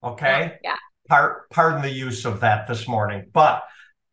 Okay. 0.01 0.57
Yeah. 0.63 0.71
yeah. 0.71 0.75
Part, 1.09 1.49
pardon 1.49 1.81
the 1.81 1.91
use 1.91 2.25
of 2.25 2.39
that 2.39 2.67
this 2.67 2.87
morning. 2.87 3.29
But 3.33 3.63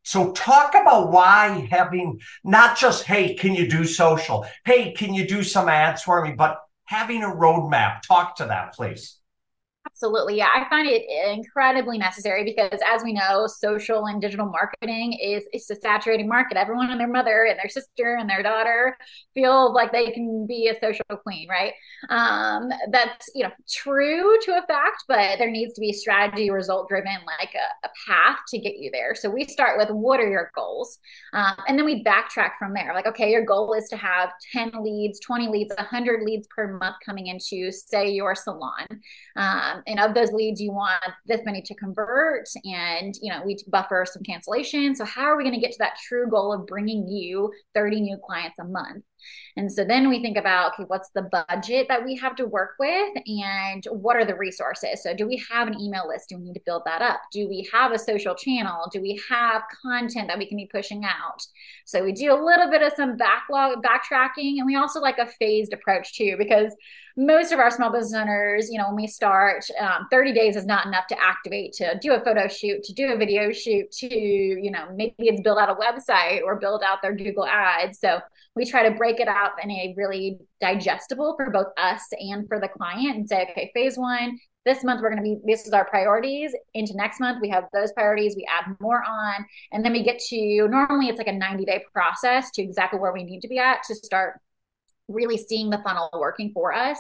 so 0.05 0.33
talk 0.33 0.75
about 0.75 1.11
why 1.11 1.67
having 1.71 2.21
not 2.45 2.79
just, 2.79 3.05
hey, 3.05 3.35
can 3.35 3.55
you 3.55 3.69
do 3.69 3.85
social? 3.85 4.47
Hey, 4.65 4.93
can 4.93 5.15
you 5.15 5.27
do 5.27 5.43
some 5.43 5.69
ads 5.69 6.03
for 6.03 6.23
me? 6.23 6.35
But 6.37 6.59
having 6.85 7.23
a 7.23 7.29
roadmap. 7.29 8.03
Talk 8.03 8.37
to 8.37 8.47
that, 8.47 8.75
please. 8.75 9.17
Absolutely. 10.05 10.37
Yeah. 10.37 10.51
I 10.55 10.69
find 10.69 10.87
it 10.87 11.03
incredibly 11.35 11.97
necessary 11.97 12.45
because 12.45 12.79
as 12.87 13.03
we 13.03 13.15
know, 13.15 13.47
social 13.47 14.05
and 14.05 14.21
digital 14.21 14.45
marketing 14.45 15.15
is 15.15 15.45
it's 15.53 15.71
a 15.71 15.77
saturating 15.77 16.29
market. 16.29 16.59
Everyone 16.59 16.91
and 16.91 17.01
their 17.01 17.09
mother 17.09 17.47
and 17.49 17.59
their 17.59 17.71
sister 17.71 18.17
and 18.21 18.29
their 18.29 18.43
daughter 18.43 18.99
feel 19.33 19.73
like 19.73 19.93
they 19.93 20.11
can 20.11 20.47
be 20.47 20.69
a 20.69 20.79
social 20.79 21.07
queen, 21.23 21.49
right? 21.49 21.73
Um, 22.11 22.69
that's 22.91 23.31
you 23.35 23.45
know 23.45 23.51
true 23.71 24.37
to 24.43 24.59
a 24.59 24.67
fact, 24.67 25.05
but 25.09 25.39
there 25.39 25.51
needs 25.51 25.73
to 25.73 25.81
be 25.81 25.91
strategy 25.91 26.51
result 26.51 26.89
driven, 26.91 27.17
like 27.41 27.55
a, 27.55 27.87
a, 27.87 27.91
path 28.07 28.41
to 28.49 28.59
get 28.59 28.77
you 28.77 28.91
there. 28.93 29.15
So 29.15 29.31
we 29.31 29.45
start 29.45 29.79
with 29.79 29.89
what 29.89 30.21
are 30.21 30.29
your 30.29 30.51
goals? 30.55 30.99
Um, 31.33 31.55
and 31.67 31.79
then 31.79 31.87
we 31.87 32.05
backtrack 32.05 32.59
from 32.59 32.75
there. 32.75 32.93
Like, 32.93 33.07
okay, 33.07 33.31
your 33.31 33.45
goal 33.45 33.73
is 33.73 33.89
to 33.89 33.97
have 33.97 34.31
10 34.53 34.73
leads, 34.83 35.21
20 35.21 35.49
leads, 35.49 35.75
100 35.77 36.23
leads 36.25 36.47
per 36.49 36.77
month 36.77 36.97
coming 37.05 37.29
into, 37.29 37.73
say, 37.73 38.11
your 38.11 38.35
salon. 38.35 38.87
Um, 39.37 39.83
and 39.95 40.01
of 40.01 40.13
those 40.13 40.33
leads, 40.33 40.61
you 40.61 40.73
want 40.73 41.01
this 41.25 41.43
many 41.45 41.63
to 41.63 41.75
convert, 41.77 42.49
and 42.65 43.15
you 43.23 43.33
know 43.33 43.43
we 43.47 43.57
buffer 43.69 44.05
some 44.11 44.25
cancellation. 44.25 44.93
So 44.97 45.05
how 45.05 45.23
are 45.23 45.37
we 45.37 45.45
going 45.45 45.55
to 45.55 45.61
get 45.61 45.71
to 45.71 45.79
that 45.79 45.97
true 46.09 46.29
goal 46.29 46.53
of 46.53 46.67
bringing 46.67 47.07
you 47.07 47.53
30 47.75 48.01
new 48.01 48.19
clients 48.27 48.59
a 48.59 48.65
month? 48.65 49.05
And 49.57 49.71
so 49.71 49.85
then 49.85 50.09
we 50.09 50.21
think 50.21 50.37
about, 50.37 50.73
okay, 50.75 50.85
what's 50.87 51.11
the 51.11 51.29
budget 51.49 51.87
that 51.89 52.05
we 52.05 52.17
have 52.17 52.35
to 52.37 52.47
work 52.47 52.75
with 52.79 53.13
and 53.27 53.85
what 53.91 54.17
are 54.17 54.25
the 54.25 54.35
resources? 54.35 55.03
So 55.03 55.15
do 55.15 55.27
we 55.27 55.43
have 55.51 55.69
an 55.69 55.81
email 55.81 56.09
list? 56.09 56.29
Do 56.29 56.39
we 56.39 56.45
need 56.45 56.55
to 56.55 56.63
build 56.65 56.83
that 56.87 57.03
up? 57.03 57.21
Do 57.33 57.49
we 57.49 57.69
have 57.73 57.93
a 57.93 57.99
social 57.99 58.35
channel? 58.35 58.89
Do 58.93 59.01
we 59.01 59.21
have 59.31 59.63
content 59.83 60.29
that 60.29 60.39
we 60.39 60.47
can 60.47 60.57
be 60.57 60.69
pushing 60.71 61.05
out? 61.05 61.47
So 61.85 62.03
we 62.03 62.13
do 62.13 62.33
a 62.33 62.41
little 62.43 62.71
bit 62.71 62.83
of 62.83 62.93
some 62.95 63.17
backlog 63.17 63.83
backtracking 63.83 64.59
and 64.59 64.67
we 64.67 64.77
also 64.77 65.01
like 65.01 65.19
a 65.19 65.27
phased 65.27 65.73
approach 65.73 66.15
too, 66.17 66.37
because 66.39 66.75
most 67.17 67.53
of 67.53 67.61
our 67.61 67.71
small 67.71 67.93
business 67.93 68.21
owners, 68.21 68.69
you 68.71 68.79
know, 68.79 68.89
when 68.89 68.97
we 68.97 69.07
start, 69.07 69.65
um, 69.81 70.09
30 70.11 70.33
days 70.33 70.57
is 70.57 70.67
not 70.67 70.87
enough 70.87 71.07
to 71.07 71.17
activate, 71.23 71.73
to 71.75 71.97
do 72.01 72.13
a 72.13 72.21
photo 72.25 72.49
shoot, 72.49 72.83
to 72.83 72.93
do 72.93 73.13
a 73.13 73.17
video 73.17 73.53
shoot, 73.53 73.91
to, 73.93 74.09
you 74.17 74.71
know, 74.71 74.89
maybe 74.95 75.15
it's 75.19 75.41
build 75.41 75.59
out 75.59 75.71
a 75.71 75.75
website 75.75 76.43
or 76.43 76.57
build 76.57 76.83
out 76.83 77.03
their 77.03 77.15
Google 77.15 77.47
ads. 77.47 78.01
So 78.01 78.21
we 78.57 78.65
try 78.65 78.89
to 78.89 78.95
break 78.95 79.21
it 79.21 79.29
up 79.29 79.57
in 79.63 79.71
a 79.71 79.95
really 79.97 80.39
digestible 80.61 81.35
for 81.37 81.51
both 81.51 81.67
us 81.77 82.03
and 82.13 82.47
for 82.49 82.61
the 82.61 82.69
client 82.69 83.17
and 83.17 83.29
say, 83.29 83.47
okay, 83.51 83.71
phase 83.75 83.97
one, 83.97 84.39
this 84.65 84.85
month 84.85 85.03
we're 85.03 85.11
going 85.11 85.23
to 85.23 85.37
be 85.37 85.39
this 85.45 85.67
is 85.67 85.73
our 85.73 85.85
priorities. 85.85 86.55
Into 86.73 86.95
next 86.97 87.21
month 87.21 87.39
we 87.43 87.49
have 87.51 87.65
those 87.73 87.93
priorities 87.93 88.35
we 88.37 88.47
add 88.49 88.75
more 88.81 89.03
on. 89.05 89.45
And 89.73 89.85
then 89.85 89.93
we 89.93 90.03
get 90.03 90.19
to 90.31 90.69
normally 90.69 91.09
it's 91.09 91.19
like 91.19 91.27
a 91.27 91.33
90 91.33 91.65
day 91.65 91.85
process 91.93 92.51
to 92.53 92.63
exactly 92.63 92.99
where 92.99 93.13
we 93.13 93.25
need 93.25 93.41
to 93.41 93.49
be 93.49 93.59
at 93.59 93.83
to 93.85 93.95
start 93.95 94.41
really 95.09 95.37
seeing 95.37 95.71
the 95.71 95.81
funnel 95.85 96.09
working 96.15 96.51
for 96.53 96.73
us. 96.73 96.99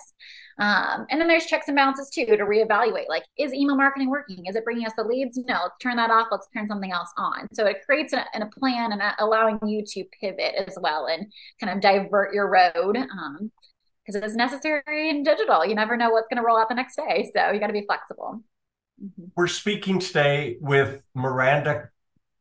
Um, 0.59 1.07
and 1.11 1.21
then 1.21 1.27
there's 1.27 1.47
checks 1.47 1.69
and 1.69 1.77
balances 1.77 2.11
too 2.11 2.27
to 2.27 2.45
reevaluate 2.45 3.09
like, 3.09 3.25
is 3.39 3.53
email 3.53 3.77
marketing 3.77 4.11
working? 4.11 4.47
Is 4.47 4.57
it 4.57 4.65
bringing 4.65 4.87
us 4.87 4.93
the 4.97 5.05
leads? 5.05 5.37
No, 5.37 5.61
let's 5.65 5.79
turn 5.81 5.97
that 5.97 6.11
off. 6.11 6.29
Let's 6.31 6.47
turn 6.55 6.69
something 6.69 6.93
else 6.93 7.11
on. 7.17 7.49
So 7.53 7.67
it 7.67 7.79
creates 7.85 8.13
a, 8.13 8.25
a 8.35 8.47
plan 8.47 8.93
and 8.93 9.03
a, 9.03 9.15
allowing 9.19 9.59
you 9.67 9.85
to 9.85 10.05
pivot 10.21 10.55
as 10.55 10.77
well 10.81 11.07
and 11.07 11.33
kind 11.61 11.73
of 11.73 11.81
divert 11.81 12.35
your 12.35 12.49
road. 12.49 12.97
Um, 12.97 13.51
because 14.07 14.23
it's 14.23 14.37
necessary 14.37 15.09
in 15.09 15.23
digital. 15.23 15.65
You 15.65 15.75
never 15.75 15.97
know 15.97 16.11
what's 16.11 16.29
going 16.29 16.37
to 16.37 16.47
roll 16.47 16.59
out 16.59 16.69
the 16.69 16.75
next 16.75 16.97
day. 16.97 17.31
So 17.35 17.51
you 17.53 17.59
got 17.59 17.69
to 17.69 17.73
be 17.73 17.87
flexible. 17.87 18.43
Mm-hmm. 19.03 19.25
We're 19.35 19.47
speaking 19.47 19.99
today 19.99 20.59
with 20.61 21.03
Miranda 21.15 21.89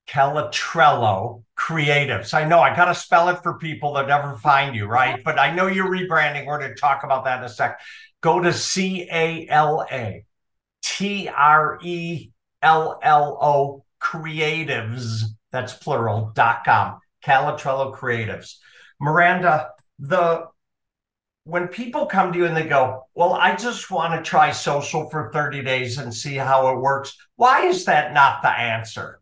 Calatrello 0.08 1.44
Creatives. 1.64 2.34
I 2.34 2.44
know 2.44 2.60
I 2.60 2.76
got 2.76 2.86
to 2.86 2.96
spell 2.96 3.30
it 3.30 3.42
for 3.42 3.58
people 3.58 3.94
that 3.94 4.08
never 4.08 4.36
find 4.38 4.76
you, 4.76 4.86
right? 4.86 5.24
But 5.24 5.40
I 5.40 5.56
know 5.56 5.68
you're 5.68 5.90
rebranding. 5.90 6.46
We're 6.46 6.60
going 6.60 6.76
to 6.76 6.76
talk 6.76 7.04
about 7.06 7.24
that 7.24 7.40
in 7.40 7.46
a 7.46 7.50
sec. 7.50 7.80
Go 8.20 8.42
to 8.42 8.52
C 8.52 9.08
A 9.10 9.48
L 9.48 9.86
A 9.90 10.26
T 10.82 11.30
R 11.30 11.80
E 11.82 12.32
L 12.62 13.00
L 13.02 13.38
O 13.42 13.86
Creatives, 14.02 15.24
that's 15.52 15.74
plural, 15.74 16.34
dot 16.36 16.66
com. 16.66 17.00
Calatrello 17.26 17.96
Creatives. 17.96 18.56
Miranda, 19.00 19.70
the 20.00 20.48
when 21.46 21.70
people 21.70 22.08
come 22.08 22.34
to 22.34 22.40
you 22.40 22.46
and 22.46 22.58
they 22.58 22.68
go, 22.68 23.08
Well, 23.16 23.34
I 23.34 23.56
just 23.56 23.90
want 23.90 24.14
to 24.14 24.30
try 24.30 24.52
social 24.52 25.10
for 25.10 25.32
30 25.32 25.64
days 25.64 25.98
and 25.98 26.14
see 26.14 26.36
how 26.36 26.74
it 26.76 26.82
works, 26.82 27.16
why 27.38 27.68
is 27.68 27.86
that 27.86 28.14
not 28.14 28.42
the 28.42 28.50
answer? 28.50 29.22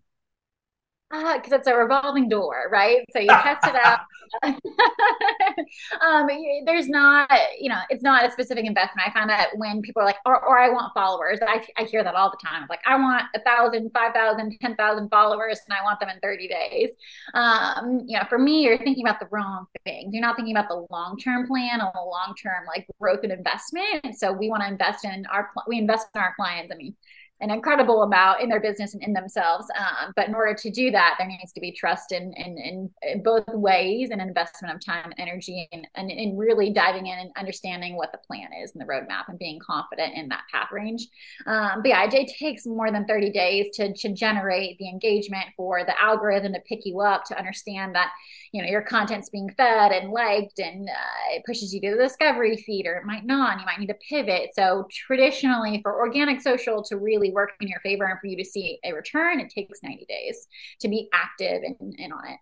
Because 1.12 1.52
uh, 1.52 1.58
it's 1.58 1.68
a 1.68 1.76
revolving 1.76 2.30
door, 2.30 2.70
right? 2.72 3.06
So 3.12 3.20
you 3.20 3.28
test 3.28 3.68
it 3.68 3.76
out. 3.76 4.00
um, 6.02 6.28
there's 6.66 6.88
not, 6.88 7.30
you 7.60 7.70
know, 7.70 7.80
it's 7.90 8.04
not 8.04 8.28
a 8.28 8.32
specific 8.32 8.66
investment. 8.66 9.08
I 9.08 9.12
find 9.12 9.30
that 9.30 9.50
when 9.56 9.82
people 9.82 10.02
are 10.02 10.06
like, 10.06 10.18
or, 10.26 10.44
or 10.44 10.58
I 10.58 10.70
want 10.70 10.94
followers, 10.94 11.40
I, 11.46 11.66
I 11.78 11.84
hear 11.84 12.04
that 12.04 12.16
all 12.16 12.32
the 12.32 12.38
time. 12.46 12.66
Like, 12.70 12.80
I 12.86 12.96
want 12.96 13.24
a 13.36 13.42
thousand, 13.42 13.92
five 13.94 14.14
thousand, 14.14 14.58
ten 14.62 14.76
thousand 14.76 15.10
followers, 15.10 15.60
and 15.68 15.78
I 15.78 15.84
want 15.84 16.00
them 16.00 16.10
in 16.10 16.20
30 16.20 16.48
days. 16.48 16.90
Um, 17.34 18.04
you 18.08 18.18
know, 18.18 18.26
for 18.30 18.38
me, 18.38 18.64
you're 18.64 18.78
thinking 18.78 19.06
about 19.06 19.20
the 19.20 19.28
wrong 19.32 19.66
things. 19.84 20.14
You're 20.14 20.22
not 20.22 20.36
thinking 20.36 20.56
about 20.56 20.70
the 20.70 20.86
long 20.90 21.18
term 21.18 21.48
plan 21.48 21.82
or 21.82 21.92
the 21.94 22.02
long 22.02 22.34
term 22.42 22.66
like 22.68 22.88
growth 23.00 23.20
and 23.24 23.32
investment. 23.32 24.18
So 24.18 24.32
we 24.32 24.50
want 24.50 24.64
to 24.64 24.70
invest 24.70 25.06
in 25.06 25.26
our, 25.32 25.50
we 25.68 25.78
invest 25.78 26.08
in 26.16 26.22
our 26.22 26.34
clients. 26.36 26.72
I 26.74 26.78
mean, 26.78 26.96
an 27.42 27.50
incredible 27.50 28.04
amount 28.04 28.42
in 28.42 28.50
their 28.50 28.62
business 28.62 28.94
and 28.94 29.02
in 29.04 29.14
themselves. 29.14 29.66
Um, 29.78 30.14
but 30.16 30.28
in 30.28 30.36
order 30.36 30.54
to 30.54 30.70
do 30.70 30.92
that, 30.92 31.16
there 31.18 31.28
needs 31.28 31.52
to 31.54 31.60
be 31.60 31.72
trust 31.72 32.12
in, 32.12 32.32
in, 32.34 32.90
in, 33.02 33.24
both 33.24 33.44
ways 33.48 34.10
and 34.12 34.22
investment 34.22 34.74
of 34.74 34.84
time 34.84 35.06
and 35.06 35.16
energy 35.18 35.68
and, 35.72 35.88
and, 35.96 36.12
and, 36.12 36.38
really 36.38 36.72
diving 36.72 37.08
in 37.08 37.20
and 37.20 37.32
understanding 37.38 37.96
what 37.96 38.12
the 38.12 38.18
plan 38.20 38.48
is 38.64 38.72
and 38.74 38.82
the 38.82 38.86
roadmap 38.86 39.24
and 39.28 39.38
being 39.38 39.60
confident 39.60 40.14
in 40.16 40.30
that 40.30 40.42
path 40.52 40.70
range. 40.72 41.08
Um, 41.46 41.82
but 41.82 41.90
yeah, 41.90 42.08
it 42.12 42.32
takes 42.40 42.66
more 42.66 42.92
than 42.92 43.06
30 43.06 43.32
days 43.32 43.68
to, 43.74 43.94
to 43.94 44.14
generate 44.14 44.78
the 44.78 44.88
engagement 44.88 45.46
for 45.58 45.84
the 45.84 46.00
algorithm 46.02 46.54
to 46.54 46.60
pick 46.62 46.86
you 46.86 47.02
up, 47.02 47.26
to 47.26 47.38
understand 47.38 47.96
that, 47.96 48.12
you 48.52 48.62
know, 48.62 48.70
your 48.70 48.82
content's 48.82 49.30
being 49.30 49.50
fed 49.58 49.92
and 49.92 50.12
liked 50.12 50.60
and 50.60 50.88
uh, 50.90 51.36
it 51.36 51.44
pushes 51.46 51.74
you 51.74 51.82
to 51.82 51.92
the 51.92 52.04
discovery 52.04 52.58
feed 52.58 52.86
or 52.86 52.96
it 52.96 53.06
might 53.06 53.26
not, 53.26 53.60
you 53.60 53.66
might 53.66 53.80
need 53.80 53.88
to 53.88 53.98
pivot. 54.08 54.52
So 54.54 54.88
traditionally 54.92 55.80
for 55.82 56.00
organic 56.00 56.42
social 56.42 56.84
to 56.84 56.98
really 56.98 57.31
work 57.32 57.52
in 57.60 57.68
your 57.68 57.80
favor 57.82 58.06
and 58.06 58.20
for 58.20 58.28
you 58.28 58.38
to 58.38 58.46
see 58.46 58.80
a 58.84 58.94
return, 58.94 59.40
it 59.40 59.50
takes 59.50 59.82
90 59.84 60.06
days 60.06 60.48
to 60.80 60.88
be 60.88 61.10
active 61.14 61.62
and, 61.64 61.96
and 62.00 62.14
on 62.14 62.28
it. 62.28 62.38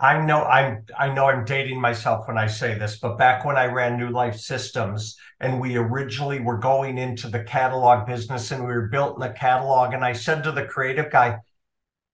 I 0.00 0.24
know 0.24 0.44
I'm 0.44 0.84
I 0.96 1.12
know 1.12 1.26
I'm 1.26 1.44
dating 1.44 1.80
myself 1.80 2.28
when 2.28 2.38
I 2.38 2.46
say 2.46 2.78
this, 2.78 3.00
but 3.00 3.18
back 3.18 3.44
when 3.44 3.56
I 3.56 3.64
ran 3.64 3.98
New 3.98 4.10
Life 4.10 4.36
Systems 4.36 5.16
and 5.40 5.60
we 5.60 5.76
originally 5.76 6.38
were 6.38 6.58
going 6.58 6.98
into 6.98 7.28
the 7.28 7.42
catalog 7.42 8.06
business 8.06 8.52
and 8.52 8.60
we 8.64 8.72
were 8.72 8.88
built 8.88 9.16
in 9.16 9.20
the 9.20 9.34
catalog, 9.34 9.94
and 9.94 10.04
I 10.04 10.12
said 10.12 10.44
to 10.44 10.52
the 10.52 10.66
creative 10.66 11.10
guy, 11.10 11.38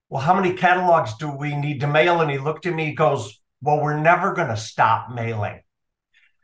Well, 0.08 0.22
how 0.22 0.34
many 0.34 0.54
catalogs 0.54 1.14
do 1.18 1.30
we 1.30 1.54
need 1.54 1.80
to 1.80 1.86
mail? 1.86 2.22
And 2.22 2.30
he 2.30 2.38
looked 2.38 2.64
at 2.64 2.74
me, 2.74 2.86
he 2.86 2.94
goes, 2.94 3.38
Well, 3.60 3.82
we're 3.82 4.00
never 4.00 4.32
gonna 4.32 4.56
stop 4.56 5.10
mailing. 5.10 5.60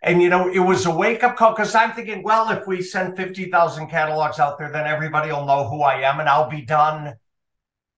And 0.02 0.22
you 0.22 0.30
know, 0.30 0.48
it 0.48 0.58
was 0.58 0.86
a 0.86 0.94
wake-up 0.94 1.36
call 1.36 1.52
because 1.52 1.74
I'm 1.74 1.92
thinking, 1.92 2.22
well, 2.22 2.50
if 2.50 2.66
we 2.66 2.82
send 2.82 3.16
50,000 3.16 3.88
catalogs 3.88 4.38
out 4.38 4.58
there, 4.58 4.72
then 4.72 4.86
everybody 4.86 5.30
will 5.30 5.44
know 5.44 5.68
who 5.68 5.82
I 5.82 6.00
am 6.00 6.20
and 6.20 6.28
I'll 6.28 6.48
be 6.48 6.62
done 6.62 7.14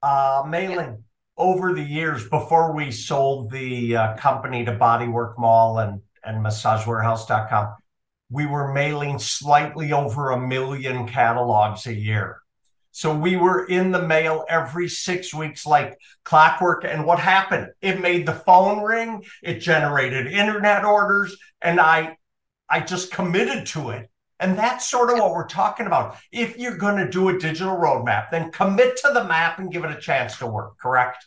uh, 0.02 0.42
mailing. 0.46 0.78
Yeah 0.78 0.96
over 1.36 1.72
the 1.72 1.82
years 1.82 2.28
before 2.28 2.74
we 2.74 2.90
sold 2.90 3.50
the 3.50 3.96
uh, 3.96 4.16
company 4.16 4.64
to 4.64 4.76
Bodywork 4.76 5.38
Mall 5.38 5.78
and 5.78 6.00
and 6.24 6.44
MassageWarehouse.com, 6.44 7.74
we 8.30 8.46
were 8.46 8.72
mailing 8.72 9.18
slightly 9.18 9.92
over 9.92 10.30
a 10.30 10.40
million 10.40 11.08
catalogs 11.08 11.86
a 11.86 11.94
year. 11.94 12.41
So 12.92 13.16
we 13.16 13.36
were 13.36 13.64
in 13.64 13.90
the 13.90 14.06
mail 14.06 14.44
every 14.48 14.88
six 14.88 15.34
weeks, 15.34 15.66
like 15.66 15.98
clockwork. 16.24 16.84
And 16.84 17.04
what 17.04 17.18
happened? 17.18 17.68
It 17.80 18.00
made 18.00 18.26
the 18.26 18.34
phone 18.34 18.82
ring. 18.82 19.24
It 19.42 19.58
generated 19.58 20.26
internet 20.26 20.84
orders, 20.84 21.36
and 21.60 21.80
I, 21.80 22.18
I 22.68 22.80
just 22.80 23.10
committed 23.10 23.66
to 23.68 23.90
it. 23.90 24.10
And 24.38 24.58
that's 24.58 24.90
sort 24.90 25.10
of 25.10 25.18
what 25.18 25.32
we're 25.32 25.46
talking 25.46 25.86
about. 25.86 26.16
If 26.32 26.58
you're 26.58 26.76
going 26.76 26.96
to 26.96 27.08
do 27.08 27.28
a 27.28 27.38
digital 27.38 27.76
roadmap, 27.76 28.30
then 28.30 28.50
commit 28.50 28.96
to 28.98 29.10
the 29.14 29.24
map 29.24 29.58
and 29.58 29.72
give 29.72 29.84
it 29.84 29.96
a 29.96 30.00
chance 30.00 30.36
to 30.38 30.46
work, 30.46 30.78
correct? 30.78 31.24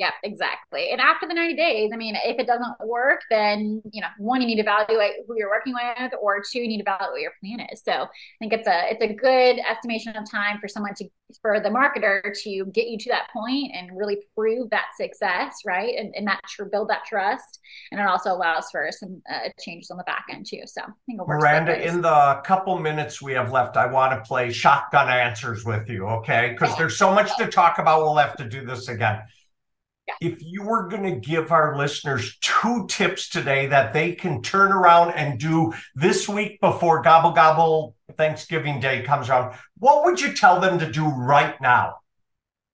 Yep, 0.00 0.14
exactly. 0.22 0.88
And 0.92 0.98
after 0.98 1.28
the 1.28 1.34
90 1.34 1.56
days, 1.56 1.90
I 1.92 1.96
mean, 1.98 2.16
if 2.24 2.38
it 2.38 2.46
doesn't 2.46 2.72
work, 2.86 3.20
then, 3.28 3.82
you 3.92 4.00
know, 4.00 4.06
one, 4.16 4.40
you 4.40 4.46
need 4.46 4.54
to 4.54 4.62
evaluate 4.62 5.12
who 5.28 5.36
you're 5.36 5.50
working 5.50 5.74
with, 5.74 6.12
or 6.22 6.40
two, 6.50 6.60
you 6.60 6.68
need 6.68 6.78
to 6.78 6.84
evaluate 6.84 7.12
what 7.12 7.20
your 7.20 7.32
plan 7.44 7.68
is. 7.70 7.82
So 7.84 7.92
I 7.92 8.08
think 8.38 8.54
it's 8.54 8.66
a 8.66 8.90
it's 8.90 9.02
a 9.02 9.12
good 9.12 9.58
estimation 9.58 10.16
of 10.16 10.28
time 10.28 10.58
for 10.58 10.68
someone 10.68 10.94
to 10.94 11.04
for 11.42 11.60
the 11.60 11.68
marketer 11.68 12.22
to 12.42 12.64
get 12.72 12.86
you 12.86 12.96
to 12.96 13.10
that 13.10 13.28
point 13.30 13.72
and 13.74 13.90
really 13.94 14.16
prove 14.34 14.70
that 14.70 14.86
success, 14.96 15.58
right? 15.66 15.94
And, 15.96 16.14
and 16.16 16.26
that 16.26 16.40
tr- 16.48 16.64
build 16.64 16.88
that 16.88 17.04
trust. 17.04 17.60
And 17.92 18.00
it 18.00 18.06
also 18.06 18.32
allows 18.32 18.70
for 18.72 18.88
some 18.90 19.20
uh, 19.30 19.50
changes 19.60 19.90
on 19.90 19.98
the 19.98 20.04
back 20.04 20.24
end 20.30 20.46
too. 20.46 20.62
So 20.64 20.80
I 20.80 20.92
think 21.06 21.20
Miranda, 21.28 21.86
in 21.86 22.00
the 22.00 22.40
couple 22.42 22.78
minutes 22.78 23.20
we 23.20 23.34
have 23.34 23.52
left, 23.52 23.76
I 23.76 23.86
want 23.86 24.12
to 24.12 24.26
play 24.26 24.50
shotgun 24.50 25.10
answers 25.10 25.64
with 25.64 25.90
you, 25.90 26.06
okay? 26.06 26.56
Because 26.58 26.76
there's 26.78 26.96
so 26.96 27.14
much 27.14 27.36
to 27.36 27.46
talk 27.48 27.78
about. 27.78 28.00
We'll 28.00 28.16
have 28.16 28.36
to 28.38 28.48
do 28.48 28.64
this 28.64 28.88
again 28.88 29.20
if 30.20 30.42
you 30.42 30.62
were 30.62 30.88
going 30.88 31.02
to 31.02 31.18
give 31.18 31.50
our 31.50 31.76
listeners 31.76 32.36
two 32.40 32.86
tips 32.88 33.28
today 33.28 33.66
that 33.68 33.92
they 33.92 34.12
can 34.12 34.42
turn 34.42 34.70
around 34.70 35.12
and 35.12 35.38
do 35.38 35.72
this 35.94 36.28
week 36.28 36.60
before 36.60 37.02
Gobble 37.02 37.32
Gobble 37.32 37.96
Thanksgiving 38.16 38.80
Day 38.80 39.02
comes 39.02 39.30
around, 39.30 39.56
what 39.78 40.04
would 40.04 40.20
you 40.20 40.34
tell 40.34 40.60
them 40.60 40.78
to 40.78 40.90
do 40.90 41.06
right 41.06 41.58
now? 41.60 41.96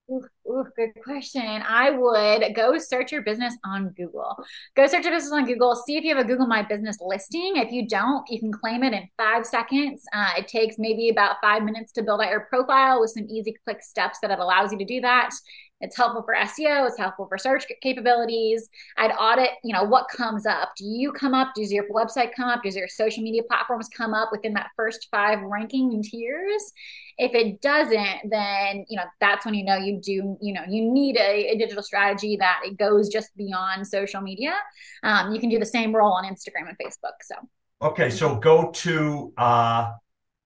Ooh, 0.09 0.25
ooh, 0.49 0.65
good 0.76 0.91
question. 1.03 1.43
I 1.43 1.91
would 1.91 2.55
go 2.55 2.79
search 2.79 3.11
your 3.11 3.23
business 3.23 3.57
on 3.65 3.88
Google. 3.91 4.37
Go 4.76 4.87
search 4.87 5.05
your 5.05 5.12
business 5.12 5.33
on 5.33 5.47
Google. 5.47 5.75
See 5.75 5.97
if 5.97 6.05
you 6.05 6.15
have 6.15 6.25
a 6.25 6.29
Google 6.29 6.47
My 6.47 6.62
Business 6.62 6.99
listing. 7.00 7.55
If 7.57 7.73
you 7.73 7.88
don't, 7.88 8.25
you 8.31 8.38
can 8.38 8.53
claim 8.53 8.85
it 8.85 8.93
in 8.93 9.09
five 9.17 9.45
seconds. 9.45 10.05
Uh, 10.12 10.31
it 10.38 10.47
takes 10.47 10.76
maybe 10.79 11.09
about 11.09 11.37
five 11.43 11.65
minutes 11.65 11.91
to 11.93 12.05
build 12.05 12.21
out 12.21 12.31
your 12.31 12.47
profile 12.49 13.00
with 13.00 13.11
some 13.11 13.26
easy 13.29 13.57
click 13.65 13.83
steps 13.83 14.21
that 14.23 14.31
it 14.31 14.38
allows 14.38 14.71
you 14.71 14.79
to 14.79 14.85
do 14.85 15.00
that. 15.00 15.31
It's 15.80 15.97
helpful 15.97 16.23
for 16.23 16.35
SEO. 16.35 16.87
It's 16.87 16.97
helpful 16.97 17.26
for 17.28 17.37
search 17.37 17.64
capabilities. 17.83 18.68
I'd 18.97 19.11
audit, 19.11 19.50
you 19.62 19.75
know, 19.75 19.85
what 19.85 20.09
comes 20.09 20.47
up. 20.47 20.71
Do 20.76 20.87
you 20.87 21.12
come 21.12 21.35
up? 21.35 21.52
Does 21.54 21.71
your 21.71 21.85
website 21.90 22.35
come 22.35 22.49
up? 22.49 22.62
Does 22.62 22.76
your 22.76 22.88
social 22.88 23.23
media 23.23 23.42
platforms 23.42 23.88
come 23.95 24.14
up 24.14 24.30
within 24.33 24.54
that 24.54 24.71
first 24.75 25.09
five 25.11 25.40
ranking 25.42 26.02
tiers? 26.02 26.73
If 27.18 27.35
it 27.35 27.61
doesn't, 27.61 28.30
then 28.30 28.87
you 28.88 28.97
know 28.97 29.04
that's 29.21 29.45
when 29.45 29.54
you 29.54 29.64
know 29.64 29.76
you 29.76 30.00
do. 30.00 30.38
You 30.40 30.54
know 30.54 30.62
you 30.68 30.90
need 30.90 31.18
a, 31.18 31.50
a 31.50 31.59
digital 31.59 31.83
strategy 31.83 32.37
that 32.37 32.61
it 32.64 32.78
goes 32.78 33.11
just 33.11 33.37
beyond 33.37 33.87
social 33.87 34.23
media. 34.23 34.54
Um, 35.02 35.35
you 35.35 35.40
can 35.40 35.50
do 35.50 35.59
the 35.59 35.66
same 35.66 35.95
role 35.95 36.12
on 36.12 36.25
Instagram 36.25 36.68
and 36.68 36.76
Facebook. 36.78 37.16
So 37.23 37.34
okay, 37.82 38.08
so 38.08 38.36
go 38.36 38.71
to 38.71 39.32
uh, 39.36 39.93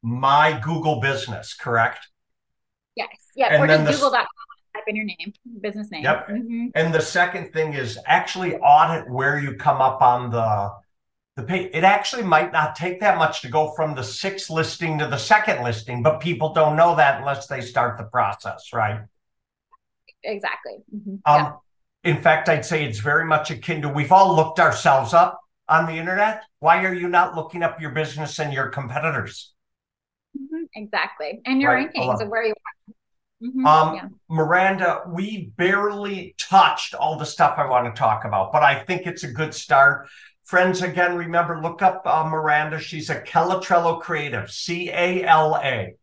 my 0.02 0.60
Google 0.62 1.00
Business, 1.00 1.54
correct? 1.54 2.08
Yes. 2.96 3.08
Yeah. 3.36 3.54
And 3.54 3.62
or 3.62 3.66
just 3.68 3.84
the... 3.84 3.92
Google.com 3.92 4.26
type 4.80 4.88
in 4.88 4.96
your 4.96 5.04
name, 5.04 5.32
business 5.60 5.90
name. 5.90 6.04
Yep. 6.04 6.28
Mm-hmm. 6.28 6.66
And 6.74 6.94
the 6.94 7.00
second 7.00 7.52
thing 7.52 7.74
is 7.74 7.98
actually 8.06 8.56
audit 8.56 9.08
where 9.10 9.38
you 9.38 9.54
come 9.54 9.80
up 9.80 10.02
on 10.02 10.30
the 10.30 10.72
the 11.36 11.42
page. 11.44 11.70
It 11.72 11.84
actually 11.84 12.24
might 12.24 12.52
not 12.52 12.74
take 12.74 13.00
that 13.00 13.18
much 13.18 13.42
to 13.42 13.48
go 13.48 13.72
from 13.72 13.94
the 13.94 14.02
sixth 14.02 14.50
listing 14.50 14.98
to 14.98 15.06
the 15.06 15.18
second 15.18 15.62
listing, 15.62 16.02
but 16.02 16.20
people 16.20 16.52
don't 16.52 16.76
know 16.76 16.96
that 16.96 17.20
unless 17.20 17.46
they 17.46 17.60
start 17.60 17.98
the 17.98 18.04
process, 18.04 18.70
right? 18.72 19.00
Exactly. 20.24 20.74
Mm-hmm. 20.94 21.10
Um, 21.10 21.20
yeah. 21.24 21.52
In 22.02 22.20
fact, 22.20 22.48
I'd 22.48 22.64
say 22.64 22.84
it's 22.84 22.98
very 22.98 23.24
much 23.24 23.50
akin 23.50 23.82
to 23.82 23.88
we've 23.88 24.12
all 24.12 24.34
looked 24.34 24.58
ourselves 24.58 25.14
up 25.14 25.38
on 25.68 25.86
the 25.86 25.92
internet. 25.92 26.42
Why 26.58 26.84
are 26.84 26.94
you 26.94 27.08
not 27.08 27.36
looking 27.36 27.62
up 27.62 27.80
your 27.80 27.90
business 27.90 28.38
and 28.38 28.52
your 28.52 28.68
competitors? 28.68 29.52
Mm-hmm. 30.36 30.64
Exactly. 30.74 31.40
And 31.46 31.60
your 31.60 31.72
right. 31.72 31.92
rankings 31.92 32.20
of 32.20 32.28
where 32.28 32.44
you 32.44 32.52
are. 32.52 32.94
Mm-hmm. 33.42 33.66
Um, 33.66 33.94
yeah. 33.94 34.08
Miranda, 34.28 35.02
we 35.08 35.52
barely 35.56 36.34
touched 36.38 36.94
all 36.94 37.16
the 37.16 37.24
stuff 37.24 37.58
I 37.58 37.66
want 37.66 37.86
to 37.86 37.98
talk 37.98 38.24
about, 38.24 38.52
but 38.52 38.62
I 38.62 38.84
think 38.84 39.06
it's 39.06 39.24
a 39.24 39.32
good 39.32 39.54
start. 39.54 40.08
Friends, 40.44 40.82
again, 40.82 41.16
remember, 41.16 41.62
look 41.62 41.80
up 41.80 42.02
uh, 42.04 42.24
Miranda. 42.24 42.78
She's 42.78 43.08
a 43.08 43.20
Calatrello 43.20 43.98
creative, 44.00 44.50
C 44.50 44.90
A 44.90 45.24
L 45.24 45.58
A 45.62 45.94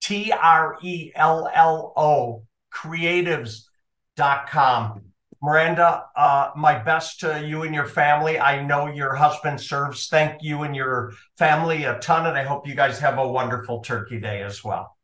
T 0.00 0.32
R 0.32 0.78
E 0.82 1.12
L 1.14 1.50
L 1.52 1.92
O 1.96 2.44
creatives.com. 2.72 5.02
Miranda, 5.42 6.04
uh, 6.16 6.50
my 6.56 6.78
best 6.78 7.20
to 7.20 7.46
you 7.46 7.62
and 7.62 7.74
your 7.74 7.86
family. 7.86 8.38
I 8.38 8.64
know 8.64 8.86
your 8.86 9.14
husband 9.14 9.60
serves. 9.60 10.08
Thank 10.08 10.42
you 10.42 10.62
and 10.62 10.74
your 10.74 11.12
family 11.36 11.84
a 11.84 11.98
ton, 11.98 12.26
and 12.26 12.38
I 12.38 12.44
hope 12.44 12.66
you 12.66 12.74
guys 12.74 12.98
have 13.00 13.18
a 13.18 13.28
wonderful 13.28 13.80
Turkey 13.80 14.18
Day 14.18 14.42
as 14.42 14.64
well. 14.64 14.95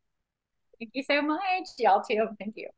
Thank 0.83 0.91
you 0.95 1.05
so 1.05 1.23
much. 1.23 1.69
Y'all 1.79 2.03
too. 2.03 2.27
Thank 2.41 2.57
you. 2.57 2.69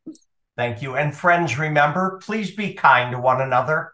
Thank 0.58 0.82
you. 0.82 0.94
And 0.94 1.16
friends, 1.16 1.58
remember, 1.58 2.20
please 2.22 2.54
be 2.54 2.74
kind 2.74 3.12
to 3.12 3.18
one 3.18 3.40
another. 3.40 3.92